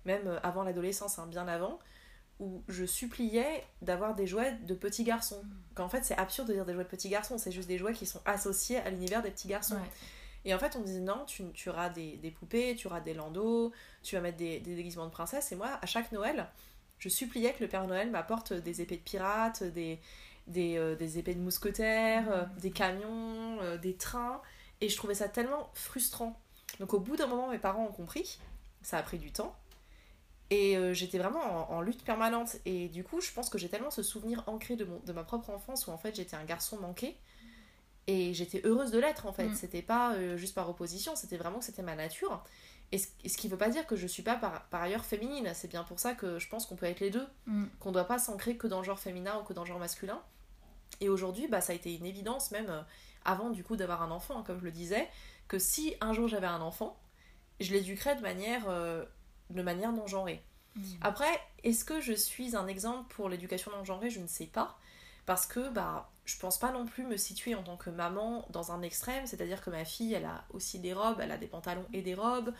[0.05, 1.77] même euh, avant l'adolescence, hein, bien avant,
[2.39, 5.43] où je suppliais d'avoir des jouets de petits garçons.
[5.75, 7.93] Qu'en fait, c'est absurde de dire des jouets de petits garçons, c'est juste des jouets
[7.93, 9.75] qui sont associés à l'univers des petits garçons.
[9.75, 9.91] Ouais.
[10.43, 12.99] Et en fait, on me disait non, tu, tu auras des, des poupées, tu auras
[12.99, 13.71] des landaux,
[14.01, 15.51] tu vas mettre des, des déguisements de princesse.
[15.51, 16.47] Et moi, à chaque Noël,
[17.01, 19.99] Je suppliais que le Père Noël m'apporte des épées de pirates, des,
[20.45, 24.39] des, euh, des épées de mousquetaires, euh, des camions, euh, des trains.
[24.81, 26.39] Et je trouvais ça tellement frustrant.
[26.79, 28.37] Donc au bout d'un moment, mes parents ont compris.
[28.83, 29.55] Ça a pris du temps.
[30.51, 32.57] Et j'étais vraiment en, en lutte permanente.
[32.65, 35.23] Et du coup, je pense que j'ai tellement ce souvenir ancré de, mon, de ma
[35.23, 37.15] propre enfance où en fait j'étais un garçon manqué.
[38.07, 39.47] Et j'étais heureuse de l'être en fait.
[39.47, 39.55] Mm.
[39.55, 42.43] C'était pas juste par opposition, c'était vraiment que c'était ma nature.
[42.91, 45.49] Et ce, qui veut pas dire que je suis pas par, par ailleurs féminine.
[45.53, 47.25] C'est bien pour ça que je pense qu'on peut être les deux.
[47.45, 47.65] Mm.
[47.79, 50.21] Qu'on doit pas s'ancrer que dans le genre féminin ou que dans le genre masculin.
[50.99, 52.81] Et aujourd'hui, bah, ça a été une évidence, même euh,
[53.23, 55.07] avant du coup d'avoir un enfant, hein, comme je le disais,
[55.47, 56.99] que si un jour j'avais un enfant,
[57.61, 59.05] je l'éduquerais de manière, euh,
[59.49, 60.43] de manière non genrée.
[60.75, 60.83] Mm.
[61.01, 64.77] Après, est-ce que je suis un exemple pour l'éducation non genrée Je ne sais pas.
[65.25, 68.71] Parce que bah, je pense pas non plus me situer en tant que maman dans
[68.71, 71.85] un extrême, c'est-à-dire que ma fille, elle a aussi des robes, elle a des pantalons
[71.93, 72.53] et des robes,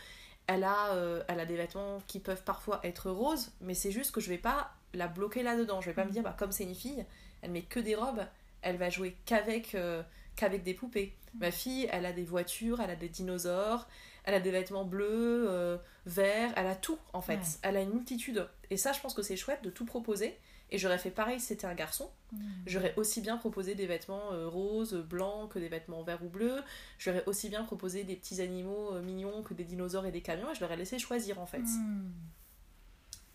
[0.48, 4.12] elle a, euh, elle a des vêtements qui peuvent parfois être roses, mais c'est juste
[4.12, 5.82] que je vais pas la bloquer là-dedans.
[5.82, 7.06] Je vais pas me dire, bah, comme c'est une fille,
[7.42, 8.26] elle met que des robes,
[8.62, 10.04] elle va jouer qu'avec euh,
[10.36, 11.16] qu'avec des poupées.
[11.40, 13.88] Ma fille, elle a des voitures, elle a des dinosaures,
[14.24, 17.38] elle a des vêtements bleus, euh, verts, elle a tout en fait.
[17.38, 17.60] Ouais.
[17.64, 18.48] Elle a une multitude.
[18.70, 20.38] Et ça, je pense que c'est chouette de tout proposer.
[20.72, 22.10] Et j'aurais fait pareil si c'était un garçon.
[22.32, 22.38] Mm.
[22.66, 26.64] J'aurais aussi bien proposé des vêtements euh, roses, blancs que des vêtements verts ou bleus.
[26.98, 30.50] J'aurais aussi bien proposé des petits animaux euh, mignons que des dinosaures et des camions.
[30.52, 31.60] Et je leur ai laissé choisir en fait.
[31.60, 32.12] Mm.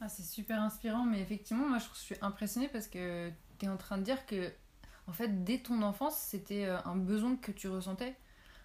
[0.00, 3.78] Ah, c'est super inspirant, mais effectivement, moi je suis impressionnée parce que tu es en
[3.78, 4.52] train de dire que,
[5.06, 8.14] en fait, dès ton enfance, c'était euh, un besoin que tu ressentais.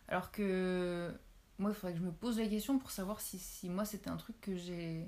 [0.08, 1.14] Alors que
[1.58, 4.10] moi, il faudrait que je me pose la question pour savoir si, si moi c'était
[4.10, 5.08] un truc que j'ai.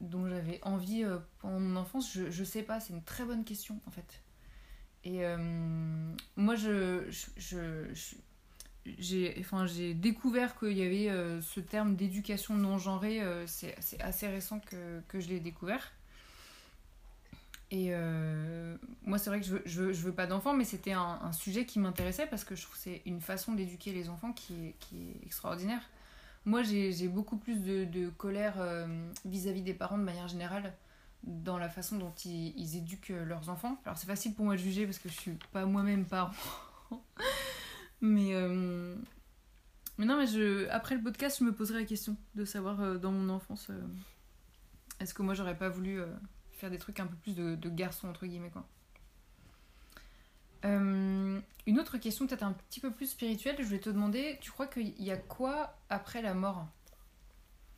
[0.00, 2.12] Dont j'avais envie euh, pendant mon enfance.
[2.12, 4.22] Je, je sais pas, c'est une très bonne question en fait.
[5.04, 5.36] Et euh,
[6.36, 7.04] moi, je,
[7.36, 7.84] je,
[8.98, 14.60] j'ai enfin, découvert qu'il y avait euh, ce terme d'éducation non genrée, c'est assez récent
[14.60, 15.92] que, que je l'ai découvert.
[17.70, 17.90] Et
[19.04, 21.32] moi, c'est vrai que je veux, je veux, je veux pas d'enfants, mais c'était un,
[21.32, 24.74] sujet qui m'intéressait parce que je trouve que c'est une façon d'éduquer les enfants qui
[24.78, 25.82] qui est extraordinaire.
[26.46, 28.86] Moi, j'ai beaucoup plus de, colère euh,
[29.24, 30.74] vis-à-vis des parents de manière générale
[31.22, 33.80] dans la façon dont ils, éduquent euh, leurs enfants.
[33.86, 36.32] Alors, c'est facile pour moi de juger parce que je suis pas moi-même parent.
[38.02, 38.94] mais, euh,
[39.96, 43.10] mais non, mais je, après le podcast, je me poserai la question de savoir dans
[43.10, 43.70] mon enfance,
[45.00, 46.00] est-ce que moi j'aurais pas voulu
[46.52, 48.68] faire des trucs un peu plus de, de garçon, entre guillemets, quoi.
[50.64, 54.50] Euh, une autre question, peut-être un petit peu plus spirituelle, je voulais te demander, tu
[54.50, 56.66] crois qu'il y a quoi après la mort?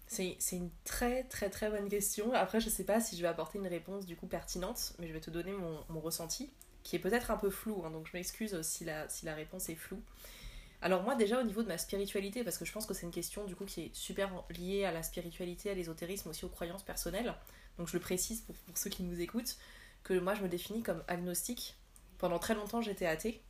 [0.09, 2.33] C'est une très très très bonne question.
[2.33, 5.12] Après, je sais pas si je vais apporter une réponse du coup pertinente, mais je
[5.12, 6.49] vais te donner mon, mon ressenti,
[6.85, 9.68] qui est peut-être un peu flou, hein, donc je m'excuse si la, si la réponse
[9.68, 10.01] est floue.
[10.81, 13.11] Alors moi déjà au niveau de ma spiritualité, parce que je pense que c'est une
[13.11, 16.85] question du coup qui est super liée à la spiritualité, à l'ésotérisme, aussi aux croyances
[16.85, 17.35] personnelles,
[17.77, 19.57] donc je le précise pour, pour ceux qui nous écoutent,
[20.05, 21.75] que moi je me définis comme agnostique.
[22.18, 23.42] Pendant très longtemps j'étais athée.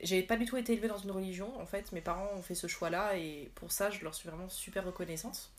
[0.00, 2.54] J'ai pas du tout été élevée dans une religion, en fait, mes parents ont fait
[2.54, 5.50] ce choix-là et pour ça je leur suis vraiment super reconnaissante.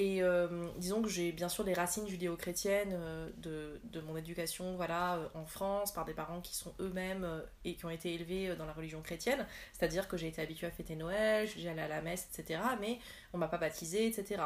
[0.00, 4.76] Et euh, disons que j'ai bien sûr les racines judéo-chrétiennes euh, de, de mon éducation
[4.76, 7.26] voilà, euh, en France par des parents qui sont eux-mêmes
[7.64, 9.44] et qui ont été élevés dans la religion chrétienne.
[9.72, 12.60] C'est-à-dire que j'ai été habituée à fêter Noël, j'allais à la messe, etc.
[12.80, 13.00] Mais
[13.32, 14.42] on m'a pas baptisée, etc.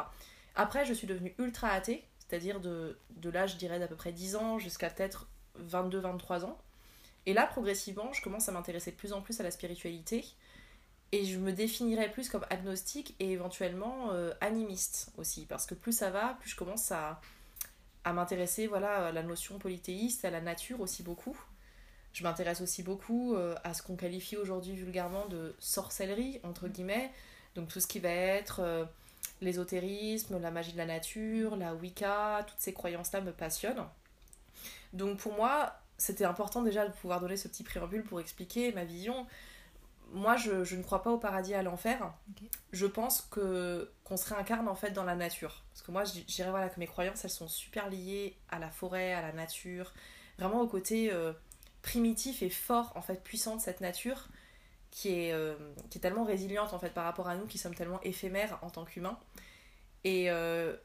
[0.55, 4.11] Après, je suis devenue ultra athée, c'est-à-dire de, de l'âge, je dirais, d'à peu près
[4.11, 5.27] 10 ans jusqu'à peut-être
[5.59, 6.57] 22-23 ans.
[7.25, 10.25] Et là, progressivement, je commence à m'intéresser de plus en plus à la spiritualité.
[11.11, 15.45] Et je me définirais plus comme agnostique et éventuellement euh, animiste aussi.
[15.45, 17.21] Parce que plus ça va, plus je commence à,
[18.03, 21.37] à m'intéresser voilà, à la notion polythéiste, à la nature aussi beaucoup.
[22.13, 27.11] Je m'intéresse aussi beaucoup euh, à ce qu'on qualifie aujourd'hui vulgairement de sorcellerie, entre guillemets.
[27.55, 28.85] Donc tout ce qui va être euh,
[29.41, 33.85] l'ésotérisme, la magie de la nature, la Wicca, toutes ces croyances-là me passionnent.
[34.93, 38.83] Donc pour moi, c'était important déjà de pouvoir donner ce petit préambule pour expliquer ma
[38.83, 39.25] vision.
[40.11, 42.13] Moi, je, je ne crois pas au paradis et à l'enfer.
[42.73, 45.63] Je pense que qu'on se réincarne en fait dans la nature.
[45.71, 48.69] Parce que moi, je dirais voilà, que mes croyances, elles sont super liées à la
[48.69, 49.93] forêt, à la nature,
[50.37, 51.31] vraiment au côté euh,
[51.81, 54.27] primitif et fort, en fait, puissant de cette nature
[54.91, 55.55] qui est, euh,
[55.89, 58.69] qui est tellement résiliente en fait par rapport à nous qui sommes tellement éphémères en
[58.69, 59.17] tant qu'humains.
[60.03, 60.75] Et euh,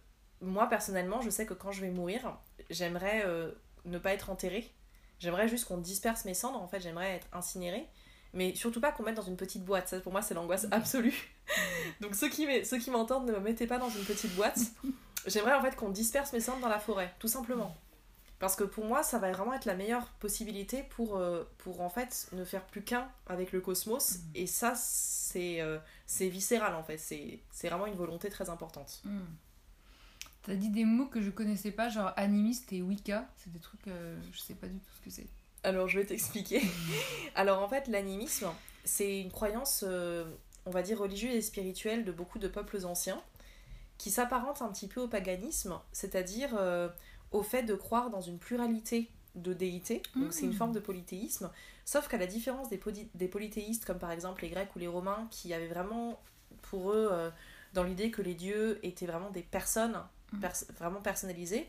[0.41, 2.39] moi, personnellement, je sais que quand je vais mourir,
[2.71, 3.25] j'aimerais
[3.85, 4.73] ne pas être enterrée.
[5.19, 7.87] J'aimerais juste qu'on disperse mes cendres, en fait, j'aimerais être incinérée.
[8.35, 9.89] Mais surtout pas qu'on mette dans une petite boîte.
[9.89, 11.35] Ça, pour moi, c'est l'angoisse absolue.
[12.01, 14.59] Donc, ceux qui, m'é- ceux qui m'entendent, ne me mettez pas dans une petite boîte.
[15.27, 17.75] J'aimerais en fait qu'on disperse mes cendres dans la forêt, tout simplement.
[18.39, 21.89] Parce que pour moi, ça va vraiment être la meilleure possibilité pour, euh, pour en
[21.89, 24.19] fait ne faire plus qu'un avec le cosmos.
[24.37, 26.99] Et ça, c'est euh, c'est viscéral en fait.
[26.99, 29.01] C'est vraiment une volonté très importante.
[29.05, 29.23] Hmm.
[30.49, 33.29] T'as dit des mots que je connaissais pas, genre animiste et Wicca.
[33.37, 35.27] C'est des trucs, euh, je sais pas du tout ce que c'est.
[35.63, 36.63] Alors, je vais t'expliquer.
[37.35, 38.49] Alors, en fait, l'animisme,
[38.85, 40.25] c'est une croyance, euh,
[40.65, 43.21] on va dire, religieuse et spirituelle de beaucoup de peuples anciens
[43.99, 46.89] qui s'apparente un petit peu au paganisme, c'est-à-dire euh,
[47.33, 50.03] au fait de croire dans une pluralité de déités.
[50.17, 50.55] Donc, c'est une Mm.
[50.55, 51.51] forme de polythéisme.
[51.85, 54.89] Sauf qu'à la différence des, poly- des polythéistes, comme par exemple les Grecs ou les
[54.89, 56.19] Romains, qui avaient vraiment
[56.63, 57.31] pour eux euh,
[57.75, 60.01] dans l'idée que les dieux étaient vraiment des personnes.
[60.41, 61.69] Pers- vraiment personnalisées,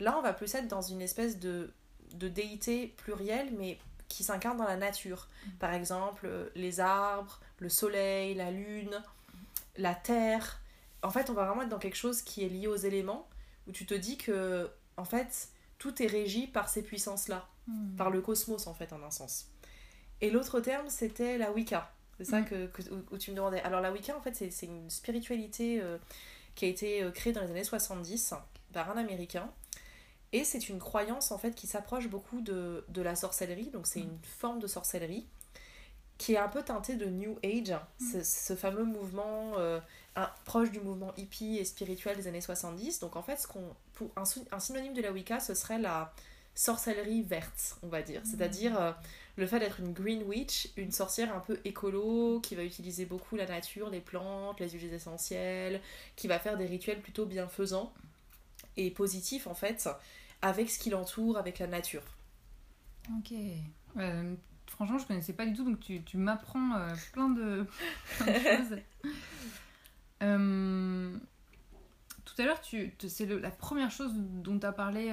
[0.00, 1.70] là on va plus être dans une espèce de,
[2.14, 5.28] de déité plurielle, mais qui s'incarne dans la nature.
[5.58, 9.02] Par exemple, euh, les arbres, le soleil, la lune,
[9.76, 10.60] la terre.
[11.02, 13.28] En fait, on va vraiment être dans quelque chose qui est lié aux éléments,
[13.66, 17.96] où tu te dis que, en fait, tout est régi par ces puissances-là Hmm.
[17.96, 19.46] par le cosmos en fait en un sens.
[20.22, 21.92] Et l'autre terme c'était la Wicca.
[22.16, 22.80] C'est ça que, que-
[23.12, 23.60] où, tu me demandais.
[23.60, 25.98] Alors la Wicca en fait c'est c'est une spiritualité euh,
[26.58, 28.34] qui a été euh, créée dans les années 70
[28.72, 29.48] par un américain.
[30.32, 33.70] Et c'est une croyance en fait qui s'approche beaucoup de, de la sorcellerie.
[33.70, 34.10] Donc c'est Mm.
[34.10, 35.24] une forme de sorcellerie
[36.18, 39.78] qui est un peu teintée de New Age, ce, ce fameux mouvement euh,
[40.16, 42.98] un- proche du mouvement hippie et spirituel des années 70.
[42.98, 43.62] Donc en fait, ce qu'on,
[43.94, 46.12] pour, un, syn- un synonyme de la Wicca, ce serait la
[46.56, 48.20] sorcellerie verte, on va dire.
[48.24, 48.90] C'est-à-dire euh,
[49.38, 53.36] le fait d'être une green witch, une sorcière un peu écolo, qui va utiliser beaucoup
[53.36, 55.80] la nature, les plantes, les huiles essentielles,
[56.16, 57.92] qui va faire des rituels plutôt bienfaisants
[58.76, 59.88] et positifs en fait,
[60.42, 62.02] avec ce qui l'entoure, avec la nature.
[63.16, 63.32] Ok.
[63.96, 64.34] Euh,
[64.66, 67.64] franchement, je connaissais pas du tout, donc tu, tu m'apprends euh, plein, de,
[68.18, 68.78] plein de choses.
[70.20, 71.16] Euh,
[72.24, 72.60] tout à l'heure,
[73.06, 75.12] c'est la première chose dont tu as parlé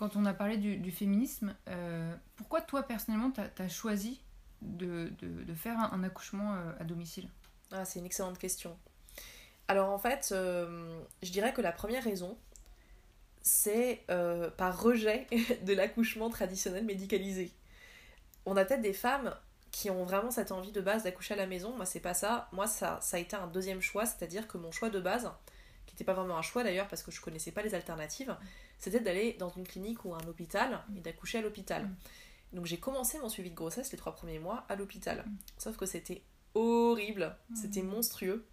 [0.00, 1.54] quand on a parlé du, féminisme.
[1.68, 4.22] Euh, pourquoi toi, personnellement, tu as, choisi
[4.62, 5.12] de,
[5.54, 7.28] faire un, accouchement euh, à domicile?
[7.70, 8.78] Ah, c'est une excellente question.
[9.68, 12.38] Alors en fait, euh, je dirais que la première raison,
[13.42, 14.02] c'est
[14.56, 15.26] par rejet
[15.66, 17.52] de l'accouchement traditionnel médicalisé.
[18.46, 19.36] On a peut-être des femmes
[19.70, 21.76] qui ont vraiment cette envie de base d'accoucher à la maison.
[21.76, 22.48] Moi, c'est pas ça.
[22.52, 25.30] Moi, ça, ça a été un deuxième choix, c'est-à-dire que mon choix de base,
[25.84, 28.34] qui n'était pas vraiment un choix d'ailleurs parce que je connaissais pas les alternatives,
[28.80, 31.84] c'était d'aller dans une clinique ou un hôpital et d'accoucher à l'hôpital.
[31.84, 31.96] Mm.
[32.56, 35.24] Donc j'ai commencé mon suivi de grossesse les trois premiers mois à l'hôpital.
[35.24, 35.36] Mm.
[35.58, 36.22] Sauf que c'était
[36.54, 37.88] horrible, c'était Mm.
[37.88, 38.46] monstrueux.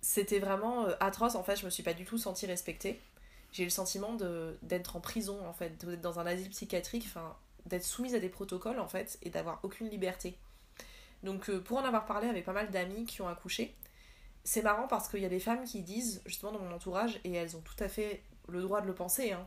[0.00, 1.34] C'était vraiment euh, atroce.
[1.34, 3.00] En fait, je me suis pas du tout sentie respectée.
[3.52, 4.18] J'ai eu le sentiment
[4.62, 8.28] d'être en prison, en fait, d'être dans un asile psychiatrique, enfin, d'être soumise à des
[8.28, 10.36] protocoles, en fait, et d'avoir aucune liberté.
[11.22, 13.76] Donc, euh, pour en avoir parlé avec pas mal d'amis qui ont accouché,
[14.42, 17.32] c'est marrant parce qu'il y a des femmes qui disent, justement dans mon entourage, et
[17.32, 19.46] elles ont tout à fait le droit de le penser, hein,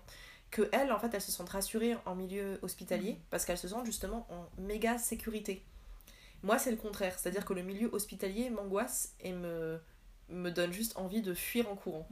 [0.52, 3.20] que elles, en fait, elles se sentent rassurées en milieu hospitalier Mhm.
[3.30, 5.64] parce qu'elles se sentent justement en méga sécurité.
[6.44, 9.80] Moi, c'est le contraire, c'est-à-dire que le milieu hospitalier m'angoisse et me,
[10.30, 12.08] me donne juste envie de fuir en courant.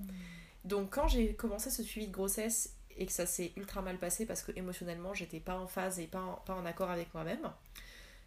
[0.63, 4.25] Donc quand j'ai commencé ce suivi de grossesse et que ça s'est ultra mal passé
[4.25, 7.51] parce que émotionnellement j'étais pas en phase et pas en, pas en accord avec moi-même,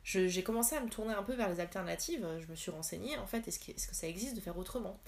[0.04, 2.26] j'ai commencé à me tourner un peu vers les alternatives.
[2.38, 4.98] Je me suis renseignée en fait, est-ce que, est-ce que ça existe de faire autrement?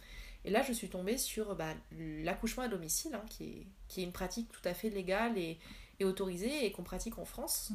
[0.45, 4.05] Et là je suis tombée sur bah, l'accouchement à domicile, hein, qui, est, qui est
[4.05, 5.59] une pratique tout à fait légale et,
[5.99, 7.71] et autorisée et qu'on pratique en France.
[7.71, 7.75] Mm.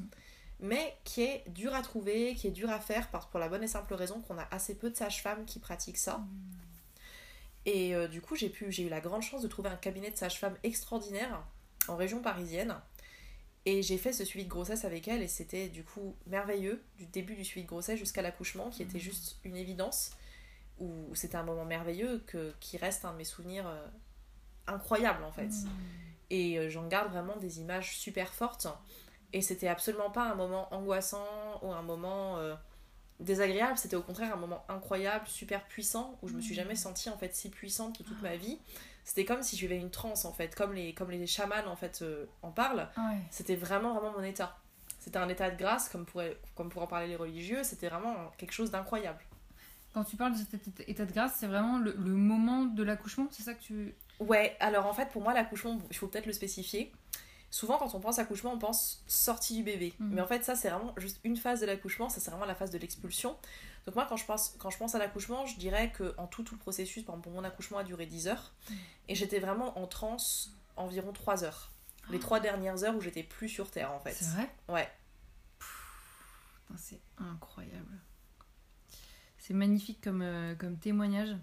[0.61, 3.67] Mais qui est dur à trouver, qui est dur à faire pour la bonne et
[3.67, 6.23] simple raison qu'on a assez peu de sages-femmes qui pratiquent ça.
[7.65, 8.51] Et euh, du coup, j'ai
[8.83, 11.43] eu la grande chance de trouver un cabinet de sage-femme extraordinaire
[11.87, 12.75] en région parisienne.
[13.65, 17.07] Et j'ai fait ce suivi de grossesse avec elle et c'était du coup merveilleux, du
[17.07, 20.11] début du suivi de grossesse jusqu'à l'accouchement, qui était juste une évidence,
[20.79, 23.85] où c'était un moment merveilleux que, qui reste un de mes souvenirs euh,
[24.67, 25.51] incroyables en fait.
[26.29, 28.67] Et euh, j'en garde vraiment des images super fortes.
[29.33, 31.25] Et c'était absolument pas un moment angoissant
[31.61, 32.55] ou un moment euh,
[33.19, 37.09] désagréable, c'était au contraire un moment incroyable, super puissant, où je me suis jamais sentie
[37.09, 38.59] en fait si puissante de toute ma vie.
[39.03, 41.75] C'était comme si je vivais une transe en fait, comme les, comme les chamans en
[41.75, 42.03] fait
[42.41, 42.89] en parlent.
[42.95, 43.21] Ah ouais.
[43.29, 44.57] C'était vraiment vraiment mon état.
[44.99, 48.31] C'était un état de grâce, comme pourraient, comme pour en parler les religieux, c'était vraiment
[48.37, 49.19] quelque chose d'incroyable.
[49.95, 50.53] Quand tu parles de cet
[50.87, 53.95] état- de grâce, c'est vraiment le, le moment de l'accouchement, c'est ça que tu.
[54.19, 56.91] Ouais, alors en fait, pour moi, l'accouchement, il faut peut-être le spécifier.
[57.49, 59.93] Souvent, quand on pense accouchement, on pense sortie du bébé.
[59.99, 60.15] Mhm.
[60.15, 62.09] Mais en fait, ça, c'est vraiment juste une phase de l'accouchement.
[62.09, 63.37] Ça, c'est vraiment la phase de l'expulsion.
[63.85, 66.43] Donc, moi, quand je pense, quand je pense à l'accouchement, je dirais que en tout,
[66.43, 68.51] tout le processus, par exemple, mon accouchement a duré 10 heures.
[69.07, 71.71] Et j'étais vraiment en transe environ 3 heures.
[72.09, 74.11] Les trois dernières heures où j'étais plus sur Terre, en fait.
[74.11, 74.49] C'est vrai?
[74.67, 74.89] Ouais.
[76.77, 77.97] C'est incroyable.
[79.45, 81.35] C'est magnifique comme, euh, comme témoignage.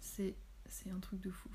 [0.00, 0.34] C'est
[0.90, 1.50] un truc de fou.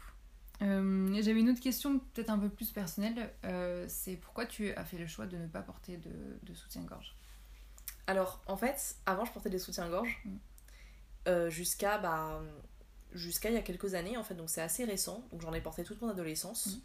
[0.61, 3.33] Euh, J'avais une autre question, peut-être un peu plus personnelle.
[3.43, 6.11] Euh, c'est pourquoi tu as fait le choix de ne pas porter de,
[6.43, 7.15] de soutien-gorge?
[8.05, 10.23] Alors, en fait, avant, je portais des soutiens-gorge.
[11.25, 11.49] Mm.
[11.49, 12.39] jusqu'à bah,
[13.13, 15.61] jusqu'à il y a quelques années en fait, donc c'est assez récent, donc j'en ai
[15.61, 16.67] porté toute mon adolescence.
[16.67, 16.81] Mhm.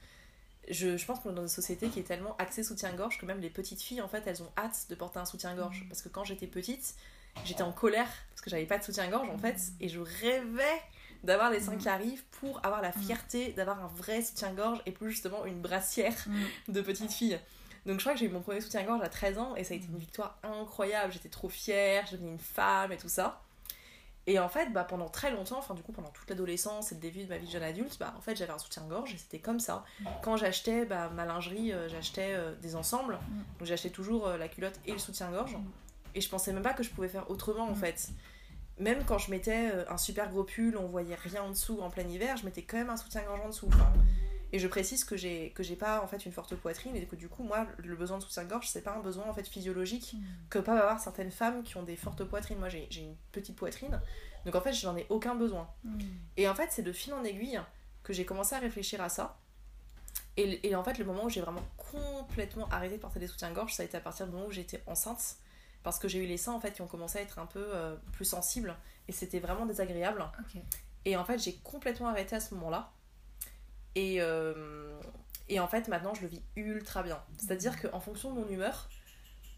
[0.70, 3.40] Je, je pense qu'on est dans une société qui est tellement axée soutien-gorge que même
[3.40, 5.82] les petites filles en fait elles ont hâte de porter un soutien-gorge.
[5.82, 5.88] Mhm.
[5.88, 6.96] Parce que quand j'étais petite,
[7.44, 10.82] j'étais en colère parce que j'avais pas de soutien-gorge en fait, et je rêvais
[11.24, 11.78] d'avoir les seins Mhm.
[11.78, 13.02] qui arrivent pour avoir la Mhm.
[13.02, 16.72] fierté d'avoir un vrai soutien-gorge et plus justement une brassière Mm.
[16.72, 17.38] de petite fille.
[17.86, 19.76] Donc je crois que j'ai eu mon premier soutien-gorge à 13 ans et ça a
[19.76, 21.12] été une victoire incroyable.
[21.12, 23.40] J'étais trop fière, je devenais une femme et tout ça.
[24.28, 27.00] Et en fait, bah, pendant très longtemps, enfin du coup pendant toute l'adolescence et le
[27.00, 29.40] début de ma vie de jeune adulte, bah, en fait j'avais un soutien-gorge et c'était
[29.40, 29.84] comme ça.
[30.22, 33.18] Quand j'achetais bah, ma lingerie, euh, j'achetais euh, des ensembles.
[33.58, 35.56] Donc j'achetais toujours euh, la culotte et le soutien-gorge.
[36.12, 36.16] Mm.
[36.16, 37.76] Et je pensais même pas que je pouvais faire autrement en Mm.
[37.76, 38.08] fait.
[38.78, 41.90] Même quand je mettais euh, un super gros pull, on voyait rien en dessous en
[41.90, 43.66] plein hiver, je mettais quand même un soutien-gorge en dessous.
[43.68, 43.92] Enfin,
[44.54, 47.16] et je précise que j'ai que j'ai pas en fait une forte poitrine et que
[47.16, 50.14] du coup moi le besoin de soutien-gorge c'est pas un besoin en fait physiologique
[50.50, 52.58] que peuvent avoir certaines femmes qui ont des fortes poitrines.
[52.58, 53.98] Moi j'ai j'ai une petite poitrine
[54.44, 55.70] donc en fait j'en ai aucun besoin.
[55.84, 55.98] Mm.
[56.36, 57.60] Et en fait c'est de fil en aiguille
[58.02, 59.38] que j'ai commencé à réfléchir à ça.
[60.36, 63.72] Et, et en fait le moment où j'ai vraiment complètement arrêté de porter des soutiens-gorge
[63.74, 65.36] ça a été à partir du moment où j'étais enceinte
[65.82, 67.64] parce que j'ai eu les seins en fait qui ont commencé à être un peu
[67.74, 68.76] euh, plus sensibles
[69.08, 70.24] et c'était vraiment désagréable.
[71.04, 72.92] Et en fait, j'ai complètement arrêté à ce moment-là.
[73.94, 74.98] Et, euh,
[75.48, 77.20] et en fait, maintenant, je le vis ultra bien.
[77.38, 78.88] C'est-à-dire qu'en fonction de mon humeur,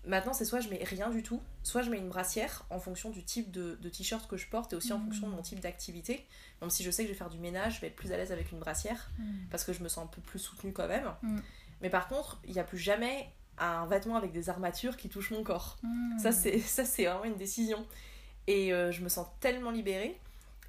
[0.07, 3.11] maintenant, c'est soit je mets rien du tout, soit je mets une brassière en fonction
[3.11, 5.05] du type de, de t-shirt que je porte et aussi en Mhm.
[5.05, 6.27] fonction de mon type d'activité.
[6.61, 8.17] Même si je sais que je vais faire du ménage, je vais être plus à
[8.17, 9.47] l'aise avec une brassière Mm.
[9.51, 11.13] parce que je me sens un peu plus soutenue quand même.
[11.23, 11.43] Mhm.
[11.83, 15.31] Mais par contre, il n'y a plus jamais un vêtement avec des armatures qui touchent
[15.31, 15.77] mon corps.
[15.83, 16.19] Mm.
[16.19, 17.87] Ça, c'est ça, c'est vraiment une décision.
[18.47, 20.19] Et euh, je me sens tellement libérée.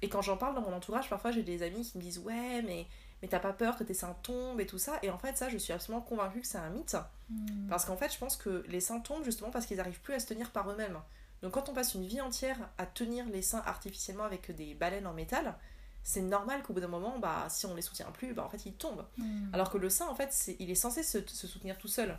[0.02, 2.62] Et quand j'en parle dans mon entourage, parfois j'ai des amis qui me disent Ouais,
[2.62, 2.86] mais,
[3.22, 4.98] mais t'as pas peur que tes seins tombent et tout ça.
[5.02, 6.96] Et en fait, ça, je suis absolument convaincue que c'est un mythe.
[7.30, 7.68] Mm.
[7.68, 10.18] Parce qu'en fait, je pense que les seins tombent justement parce qu'ils arrivent plus à
[10.18, 10.98] se tenir par eux-mêmes.
[11.42, 15.06] Donc quand on passe une vie entière à tenir les seins artificiellement avec des baleines
[15.06, 15.54] en métal,
[16.02, 18.64] c'est normal qu'au bout d'un moment, bah, si on les soutient plus, bah, en fait,
[18.64, 19.04] ils tombent.
[19.18, 19.52] Mm.
[19.52, 22.16] Alors que le sein, en fait, il est censé se, se soutenir tout seul.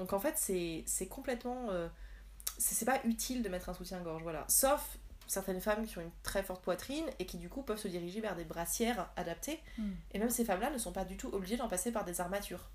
[0.00, 1.70] Donc en fait, c'est complètement.
[1.70, 1.86] euh,
[2.56, 4.46] c'est pas utile de mettre un soutien-gorge, voilà.
[4.48, 7.86] Sauf certaines femmes qui ont une très forte poitrine et qui du coup peuvent se
[7.86, 9.60] diriger vers des brassières adaptées.
[9.76, 9.90] Mm.
[10.12, 12.70] Et même ces femmes-là ne sont pas du tout obligées d'en passer par des armatures.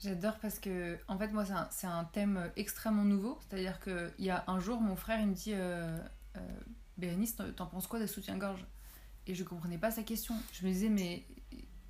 [0.00, 3.38] J'adore parce que, en fait, moi, c'est un, c'est un thème extrêmement nouveau.
[3.48, 5.96] C'est-à-dire qu'il y a un jour, mon frère, il me dit euh,
[6.36, 6.40] euh,
[6.98, 8.66] Bérénice, t'en penses quoi des soutiens-gorge?
[9.28, 10.34] Et je comprenais pas sa question.
[10.52, 11.22] Je me disais, mais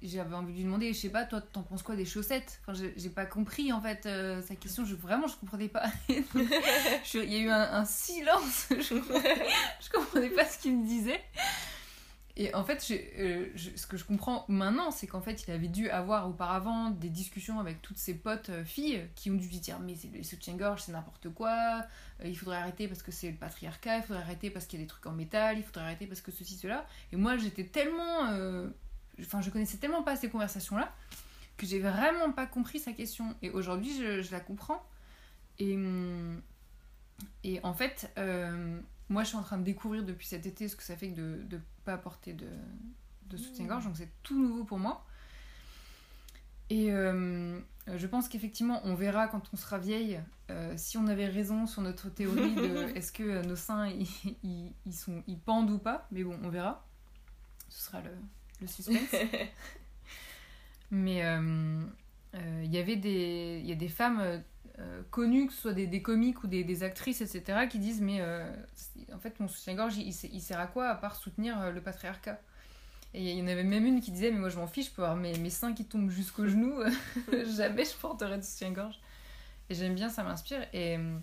[0.09, 2.61] j'avais envie de lui demander, je sais pas, toi, t'en penses quoi des chaussettes?
[2.67, 4.85] Enfin, j'ai pas compris, en fait, euh, sa question.
[4.85, 5.87] Vraiment, je comprenais pas.
[6.09, 6.25] Il
[7.15, 8.67] y a eu un, silence.
[8.71, 11.21] Je je comprenais pas ce qu'il me disait.
[12.37, 15.89] Et en fait, euh, ce que je comprends maintenant, c'est qu'en fait, il avait dû
[15.89, 19.79] avoir auparavant des discussions avec toutes ses potes euh, filles qui ont dû lui dire
[19.79, 21.85] Mais les soutiens-gorge, c'est n'importe quoi,
[22.25, 24.85] il faudrait arrêter parce que c'est le patriarcat, il faudrait arrêter parce qu'il y a
[24.85, 26.87] des trucs en métal, il faudrait arrêter parce que ceci, cela.
[27.13, 28.33] Et moi, j'étais tellement.
[29.21, 30.93] Enfin, je connaissais tellement pas ces conversations-là
[31.57, 33.35] que j'ai vraiment pas compris sa question.
[33.43, 34.85] Et aujourd'hui, je, je la comprends.
[35.59, 36.41] Et, hum,
[37.43, 40.77] et en fait, euh, moi, je suis en train de découvrir depuis cet été ce
[40.77, 42.49] que ça fait que de ne pas porter de,
[43.27, 43.85] de soutien-gorge.
[43.85, 45.05] Donc, c'est tout nouveau pour moi.
[46.71, 47.61] Et euh,
[47.95, 51.83] je pense qu'effectivement, on verra quand on sera vieille euh, si on avait raison sur
[51.83, 54.09] notre théorie de est-ce que nos seins ils,
[54.43, 56.07] ils, ils sont, ils pendent ou pas.
[56.11, 56.87] Mais bon, on verra.
[57.69, 58.11] Ce sera le,
[58.65, 59.21] le suspense.
[60.91, 61.83] Mais euh,
[62.35, 64.39] euh, il y avait des, il y a des femmes euh,
[64.81, 68.01] euh, connues, que ce soit des, des comiques ou des, des actrices, etc., qui disent
[68.01, 68.53] Mais euh,
[69.13, 72.41] en fait, mon soutien-gorge, il, il sert à quoi à part soutenir euh, le patriarcat?
[73.17, 74.91] Et il y en avait même une qui disait Mais moi, je m'en fiche, je
[74.91, 76.75] peux avoir mes, mes seins qui tombent jusqu'aux genoux,
[77.57, 78.99] jamais je porterai de soutien-gorge.
[79.71, 80.67] Et j'aime bien, ça m'inspire.
[80.73, 81.19] Et euh,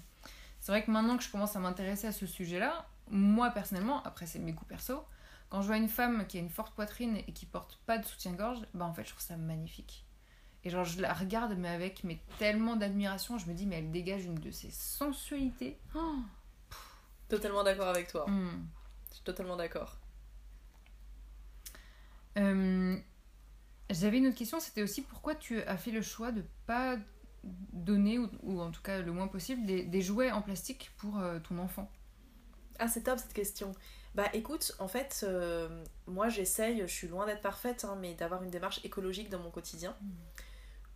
[0.61, 4.27] c'est vrai que maintenant que je commence à m'intéresser à ce sujet-là, moi personnellement, après
[4.27, 5.03] c'est mes goûts perso,
[5.51, 8.05] quand je vois une femme qui a une forte poitrine et qui porte pas de
[8.07, 10.05] soutien-gorge, bah en fait je trouve ça magnifique.
[10.63, 13.91] Et genre je la regarde mais avec mais tellement d'admiration, je me dis mais elle
[13.91, 15.79] dégage une de ses sensualités.
[15.95, 16.23] Oh,
[17.29, 18.27] Totalement d'accord avec toi.
[18.27, 18.67] hmm.
[19.09, 19.99] Je suis totalement d'accord.
[22.37, 22.97] Euh,
[23.91, 26.97] J'avais une autre question, c'était aussi pourquoi tu as fait le choix de pas
[27.43, 31.19] donner, ou, ou en tout cas le moins possible, des, des jouets en plastique pour
[31.19, 31.91] euh, ton enfant?
[32.79, 33.75] Ah, c'est top cette question.
[34.13, 38.43] Bah écoute, en fait, euh, moi j'essaye, je suis loin d'être parfaite, hein, mais d'avoir
[38.43, 39.95] une démarche écologique dans mon quotidien.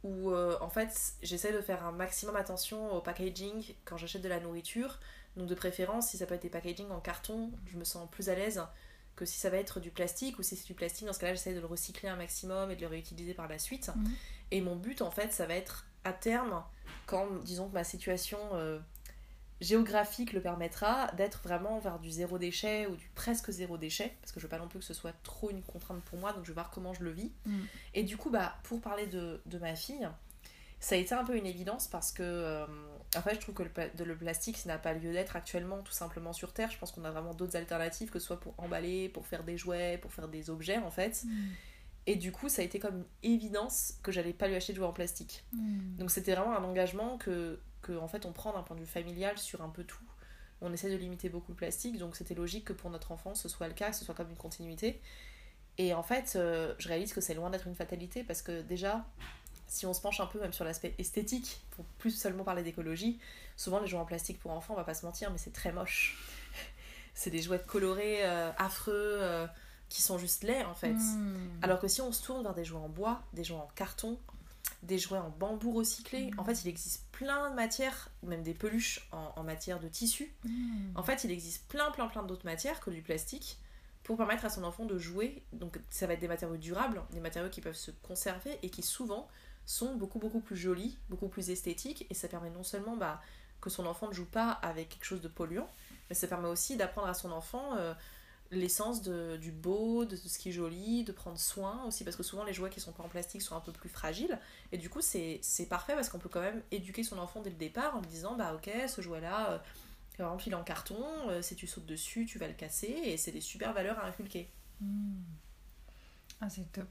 [0.04, 4.30] Où euh, en fait, j'essaie de faire un maximum attention au packaging quand j'achète de
[4.30, 5.00] la nourriture.
[5.36, 8.30] Donc de préférence, si ça peut être des packaging en carton, je me sens plus
[8.30, 8.62] à l'aise
[9.16, 11.34] que si ça va être du plastique ou si c'est du plastique, dans ce cas-là,
[11.34, 13.90] j'essaie de le recycler un maximum et de le réutiliser par la suite.
[13.96, 14.12] Mhm.
[14.52, 16.64] Et mon but, en fait, ça va être à terme,
[17.06, 18.80] quand, disons que ma situation euh,
[19.62, 24.32] géographique le permettra d'être vraiment vers du zéro déchet ou du presque zéro déchet parce
[24.32, 26.44] que je veux pas non plus que ce soit trop une contrainte pour moi donc
[26.44, 27.32] je vais voir comment je le vis.
[27.46, 27.60] Mm.
[27.94, 30.08] et du coup bah pour parler de, de ma fille
[30.82, 32.66] ça a été un peu une évidence parce que euh,
[33.16, 35.36] en fait je trouve que le, pla- de- le plastique ça n'a pas lieu d'être
[35.38, 36.70] actuellement tout simplement sur terre.
[36.70, 39.58] Je pense qu'on a vraiment d'autres alternatives que ce soit pour emballer pour faire des
[39.58, 41.24] jouets pour faire des objets en fait.
[42.08, 44.78] Et du coup ça a été comme une évidence que j'allais pas lui acheter de
[44.78, 45.44] jouets en plastique.
[45.98, 48.88] Donc c'était vraiment un engagement que, que en fait on prend d'un point de vue
[48.88, 50.04] familial sur un peu tout.
[50.62, 53.48] On essaie de limiter beaucoup le plastique, donc c'était logique que pour notre enfant ce
[53.48, 55.02] soit le cas, que ce soit comme une continuité.
[55.78, 59.06] Et en fait, euh, je réalise que c'est loin d'être une fatalité parce que déjà,
[59.68, 63.20] si on se penche un peu même sur l'aspect esthétique, pour plus seulement parler d'écologie,
[63.58, 65.74] souvent les jouets en plastique pour enfants, on va pas se mentir, mais c'est très
[65.74, 66.18] moche.
[67.14, 69.46] c'est des jouets colorés, euh, affreux, euh,
[69.90, 70.94] qui sont juste laids en fait.
[70.94, 71.60] Mm.
[71.62, 74.18] Alors que si on se tourne vers des jouets en bois, des jouets en carton,
[74.86, 79.08] des jouets en bambou recyclé, en fait il existe plein de matières, même des peluches
[79.12, 80.34] en, en matière de tissu.
[80.44, 80.92] Mm.
[80.96, 83.60] En fait il existe plein plein plein d'autres matières que du plastique
[84.04, 85.44] pour permettre à son enfant de jouer.
[85.52, 88.84] Donc ça va être des matériaux durables, des matériaux qui peuvent se conserver et qui
[88.84, 89.28] souvent
[89.66, 93.22] sont beaucoup beaucoup plus jolis, beaucoup plus esthétiques et ça permet non seulement bah,
[93.62, 95.70] que son enfant ne joue pas avec quelque chose de polluant,
[96.10, 97.94] mais ça permet aussi d'apprendre à son enfant euh,
[98.52, 102.44] l'essence du beau, de ce qui est joli, de prendre soin aussi, parce que souvent
[102.44, 104.40] les jouets qui sont pas en plastique sont un peu plus fragiles,
[104.72, 107.56] et du coup c'est parfait parce qu'on peut quand même éduquer son enfant dès le
[107.56, 109.64] départ en lui disant bah ok ce jouet là,
[110.18, 112.96] par exemple il est en carton, euh, si tu sautes dessus tu vas le casser,
[113.04, 114.50] et c'est des super valeurs à inculquer.
[114.82, 115.22] Mm.
[116.42, 116.88] Ah, c'est top.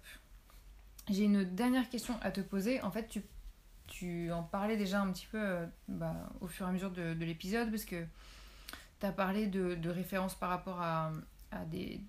[1.10, 2.80] J'ai une dernière question à te poser.
[2.80, 3.22] En fait, tu,
[3.86, 7.14] tu en parlais déjà un petit peu euh, bah, au fur et à mesure de,
[7.14, 8.04] de l'épisode, parce que
[9.00, 11.12] tu as parlé de, de références par rapport à,
[11.64, 12.00] des,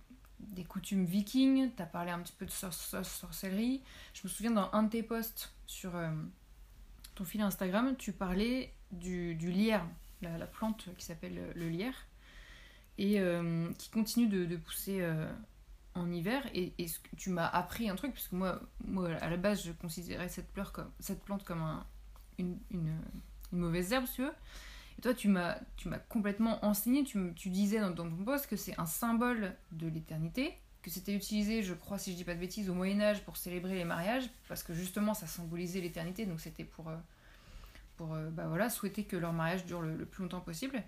[0.68, 3.82] coutumes vikings, tu as parlé un petit peu de sor- sor- sorcellerie.
[4.14, 6.10] Je me souviens dans un de tes posts sur euh,
[7.16, 9.86] ton fil Instagram, tu parlais du, lierre,
[10.22, 12.08] la, la plante qui s'appelle le lierre,
[12.98, 15.32] et euh, qui continue de, pousser euh,
[15.96, 16.44] en hiver.
[16.54, 16.74] Et,
[17.18, 18.62] tu m'as appris un truc, parce que moi,
[19.22, 21.86] à la base, je considérais cette, plante comme un,
[22.38, 22.98] une, une,
[23.52, 24.34] une mauvaise herbe, si tu veux.
[24.98, 25.58] Et toi, tu m'as,
[26.10, 27.04] complètement enseigné.
[27.04, 31.64] Tu, tu disais dans, ton post que c'est un symbole de l'éternité, que c'était utilisé,
[31.64, 34.64] je crois, si je dis pas de bêtises, au Moyen-Âge pour célébrer les mariages, parce
[34.64, 36.96] que justement, ça symbolisait l'éternité, donc c'était pour, euh,
[37.98, 40.82] pour euh, bah souhaiter que leur mariage dure le, plus longtemps possible.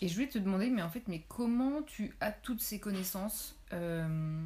[0.00, 3.56] Et je voulais te demander, mais en fait, mais comment tu as toutes ces connaissances
[3.72, 4.44] euh,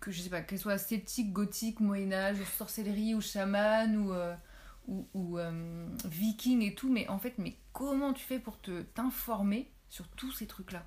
[0.00, 4.12] que je sais pas, qu'elles soient esthétiques, gothiques, Moyen-Âge, sorcellerie ou chaman ou,
[4.88, 8.82] ou, ou, euh, viking et tout, mais en fait, mais comment tu fais pour te
[8.82, 10.86] t'informer sur tous ces trucs-là?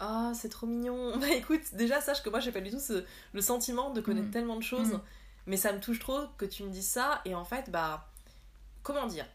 [0.00, 1.12] Ah, c'est trop mignon.
[1.20, 4.26] Bah écoute, déjà sache que moi j'ai pas du tout ce- le sentiment de connaître
[4.26, 4.32] Mhm.
[4.32, 5.00] tellement de choses, Mhm.
[5.46, 7.20] mais ça me touche trop que tu me dises ça.
[7.24, 8.10] Et en fait, bah,
[8.82, 9.26] comment dire?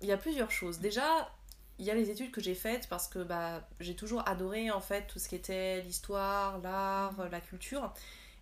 [0.00, 0.78] Il y a plusieurs choses.
[0.80, 1.30] Déjà,
[1.78, 4.80] il y a les études que j'ai faites parce que bah, j'ai toujours adoré en
[4.80, 7.92] fait tout ce qui était l'histoire, l'art, la culture.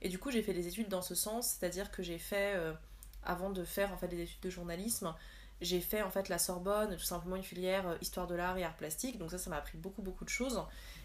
[0.02, 2.72] Et du coup, j'ai fait des études dans ce sens, c'est-à-dire que j'ai fait, euh,
[3.24, 5.14] avant de faire en fait des études de journalisme,
[5.60, 8.64] j'ai fait en fait la Sorbonne, tout simplement une filière euh, histoire de l'art et
[8.64, 9.18] art plastique.
[9.18, 10.60] Donc ça, ça m'a appris beaucoup beaucoup de choses.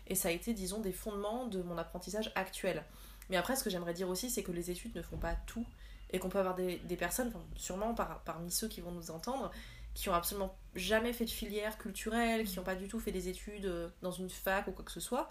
[0.08, 2.84] Et ça a été, disons, des fondements de mon apprentissage actuel.
[3.30, 5.66] Mais après, ce que j'aimerais dire aussi, c'est que les études ne font pas tout.
[6.12, 9.52] Et qu'on peut avoir des, des personnes, sûrement par- parmi ceux qui vont nous entendre,
[9.94, 13.28] qui ont absolument jamais fait de filière culturelle, qui n'ont pas du tout fait des
[13.28, 15.28] études euh, dans une fac ou quoi que ce soit.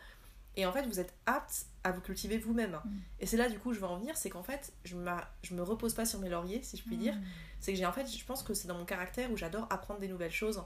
[0.57, 2.80] Et en fait, vous êtes apte à vous cultiver vous-même.
[2.84, 2.90] Mm.
[3.20, 4.96] Et c'est là, du coup, je veux en venir, c'est qu'en fait, je,
[5.42, 7.14] je me repose pas sur mes lauriers, si je puis dire.
[7.61, 10.00] C'est que j'ai en fait, je pense que c'est dans mon caractère où j'adore apprendre
[10.00, 10.62] des nouvelles choses.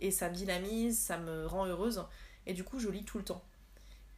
[0.00, 2.04] Et ça me dynamise, ça me rend heureuse.
[2.46, 3.44] Et du coup, je lis tout le temps.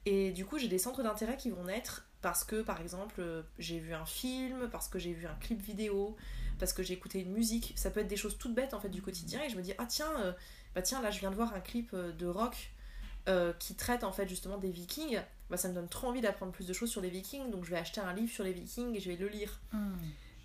[0.06, 3.78] Et du coup, j'ai des centres d'intérêt qui vont naître parce que, par exemple, j'ai
[3.78, 6.16] vu un film, parce que j'ai vu un clip vidéo,
[6.58, 7.72] parce que j'ai écouté une musique.
[7.76, 9.42] Ça peut être des choses toutes bêtes en fait du quotidien.
[9.42, 10.32] Et je me dis, ah tiens, euh,
[10.74, 12.72] bah tiens, là, je viens de voir un clip euh, de rock
[13.28, 15.20] euh, qui traite en fait justement des vikings.
[15.50, 17.50] Bah, ça me donne trop envie d'apprendre plus de choses sur les vikings.
[17.50, 19.60] Donc, je vais acheter un livre sur les vikings et je vais le lire.
[19.72, 19.92] Mm.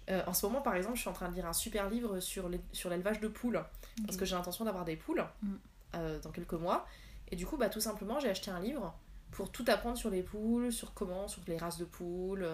[0.09, 2.19] Euh, en ce moment, par exemple, je suis en train de lire un super livre
[2.19, 3.63] sur l'élevage de poules.
[4.05, 5.53] Parce que j'ai l'intention d'avoir des poules Mm.
[5.95, 6.87] euh, dans quelques mois.
[7.31, 8.93] Et du coup, bah, tout simplement, j'ai acheté un livre
[9.31, 12.47] pour tout apprendre sur les poules, sur comment, sur les races de poules,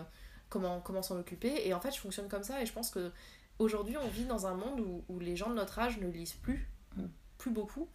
[0.49, 1.67] comment, comment s'en occuper.
[1.67, 2.61] Et en fait, je fonctionne comme ça.
[2.61, 3.11] Et je pense que
[3.59, 6.33] aujourd'hui, on vit dans un monde où, où les gens de notre âge ne lisent
[6.33, 6.67] plus,
[6.97, 7.05] Mm.
[7.37, 7.87] plus beaucoup.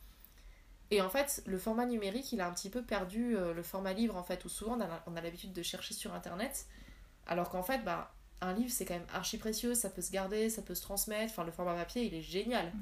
[0.91, 3.93] Et en fait, le format numérique, il a un petit peu perdu euh, le format
[3.93, 6.66] livre, en fait, où souvent on a, l'habitude de chercher sur Internet.
[7.26, 10.49] Alors qu'en fait, bah, un livre, c'est quand même archi précieux, ça peut se garder,
[10.49, 11.32] ça peut se transmettre.
[11.32, 12.72] Enfin, le format papier, il est génial.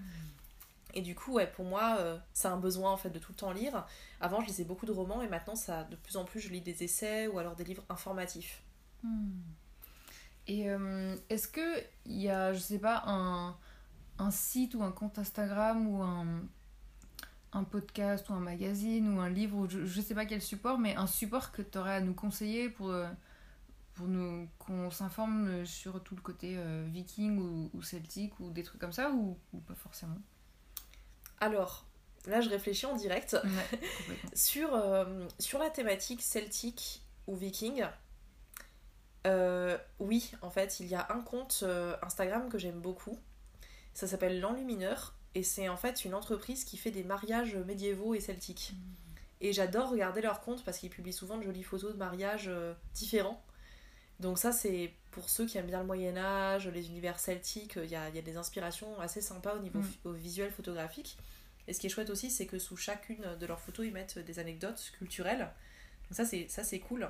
[0.92, 3.36] Et du coup, ouais, pour moi, euh, c'est un besoin en fait de tout le
[3.36, 3.84] temps lire.
[4.20, 6.60] Avant, je lisais beaucoup de romans et maintenant, ça, de plus en plus, je lis
[6.60, 8.62] des essais ou alors des livres informatifs.
[9.02, 9.40] Hmm.
[10.46, 13.56] Et euh, est-ce que il y a, je sais pas, un,
[14.18, 16.42] un site ou un compte Instagram ou un,
[17.54, 20.78] un podcast ou un magazine ou un livre, ou je, ne sais pas quel support,
[20.78, 23.06] mais un support que tu aurais à nous conseiller pour, euh,
[23.94, 28.80] pour nous qu'on s'informe sur tout le côté euh, viking ou, celtique ou des trucs
[28.80, 30.18] comme ça ou, pas forcément?
[31.40, 31.86] Alors,
[32.26, 33.36] là je réfléchis en direct
[34.34, 37.84] sur, euh, sur la thématique celtique ou viking.
[40.00, 41.64] oui, en fait, il y a un compte
[42.02, 43.18] Instagram que j'aime beaucoup.
[43.94, 48.20] Ça s'appelle L'Enlumineur et c'est en fait une entreprise qui fait des mariages médiévaux et
[48.20, 48.74] celtiques.
[49.40, 52.72] Et j'adore regarder leurs comptes parce qu'ils publient souvent de jolies photos de mariages euh,
[52.94, 53.42] différents.
[54.20, 57.90] Donc ça c'est pour ceux qui aiment bien le Moyen Âge, les univers celtiques, il
[57.90, 60.14] y a, y a, des inspirations assez sympas au niveau mm.
[60.14, 61.18] visuel photographique.
[61.66, 64.18] Et ce qui est chouette aussi, c'est que sous chacune de leurs photos, ils mettent
[64.18, 65.50] des anecdotes culturelles.
[66.08, 67.08] Donc ça c'est, ça, c'est cool.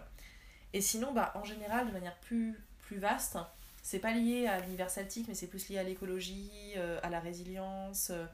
[0.72, 3.39] Et sinon, bah, en général, de manière plus, plus vaste,
[3.85, 7.20] c'est pas lié à l'univers celtique, mais c'est plus lié à l'écologie, euh, à la
[7.20, 8.24] résilience, euh,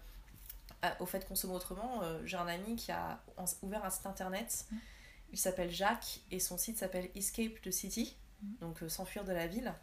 [1.01, 2.05] au fait de consommer autrement.
[2.05, 3.21] Euh, j'ai un ami qui a
[3.61, 4.65] ouvert un site internet.
[4.71, 4.77] Mm.
[5.33, 8.57] Il s'appelle Jacques et son site s'appelle Escape the City, mm.
[8.61, 9.75] donc s'enfuir de la ville.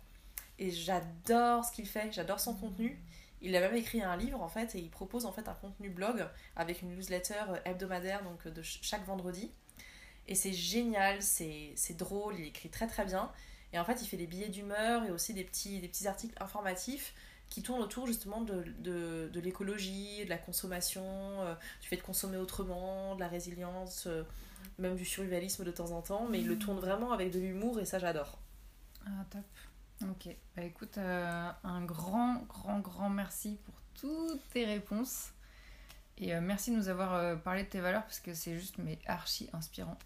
[0.57, 2.97] Et j'adore ce qu'il fait, j'adore son contenu.
[3.41, 5.89] Il a même écrit un livre en fait et il propose en fait un contenu
[5.89, 9.51] blog avec une newsletter hebdomadaire donc de chaque vendredi.
[10.30, 13.30] Et c'est génial, c'est drôle, il écrit très très bien.
[13.74, 16.36] Et en fait, il fait des billets d'humeur et aussi des petits, des petits articles
[16.41, 17.13] informatifs
[17.49, 22.01] qui tournent autour justement de, de, de l'écologie, de la consommation, euh, du fait de
[22.01, 24.24] consommer autrement, de la résilience, euh,
[24.80, 26.28] même du survivalisme de temps en temps.
[26.30, 26.59] Mais il le mmh.
[26.59, 28.38] tourne vraiment avec de l'humour et ça, j'adore.
[29.05, 29.45] Ah, top.
[30.09, 30.36] Ok.
[30.55, 35.32] Bah écoute, euh, un grand, grand, grand merci pour toutes tes réponses.
[36.20, 39.51] Et merci de nous avoir parlé de tes valeurs parce que c'est juste mais archi
[39.53, 39.97] inspirant.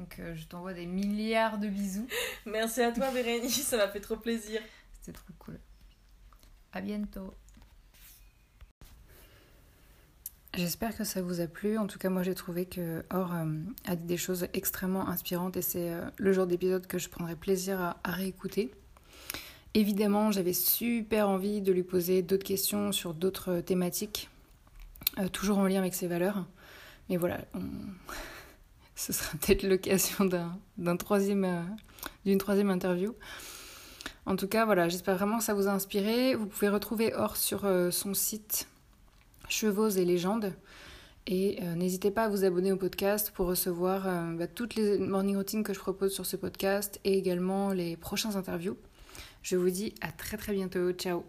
[0.00, 2.06] Donc euh, je t'envoie des milliards de bisous.
[2.46, 4.62] Merci à toi Bérénice, ça m'a fait trop plaisir.
[4.94, 5.58] C'était trop cool.
[6.72, 7.34] À bientôt.
[10.54, 11.76] J'espère que ça vous a plu.
[11.76, 13.44] En tout cas, moi j'ai trouvé que Or euh,
[13.84, 17.36] a dit des choses extrêmement inspirantes et c'est euh, le genre d'épisode que je prendrais
[17.36, 18.72] plaisir à, à réécouter.
[19.74, 24.30] Évidemment, j'avais super envie de lui poser d'autres questions sur d'autres thématiques,
[25.32, 26.46] toujours en lien avec ses valeurs.
[27.08, 27.60] Mais voilà, on
[29.00, 30.28] ce sera peut-être l'occasion
[30.98, 31.62] troisième, euh,
[32.24, 33.14] d'une troisième interview.
[34.26, 36.34] En tout cas, voilà, j'espère vraiment que ça vous a inspiré.
[36.34, 38.68] Vous pouvez retrouver Or sur euh, son site
[39.48, 40.52] Chevaux et légendes.
[41.26, 45.36] Et euh, n'hésitez pas à vous abonner au podcast pour recevoir bah, toutes les morning
[45.36, 48.76] routines que je propose sur ce podcast et également les prochains interviews.
[49.42, 50.92] Je vous dis à très très bientôt.
[50.92, 51.24] Ciao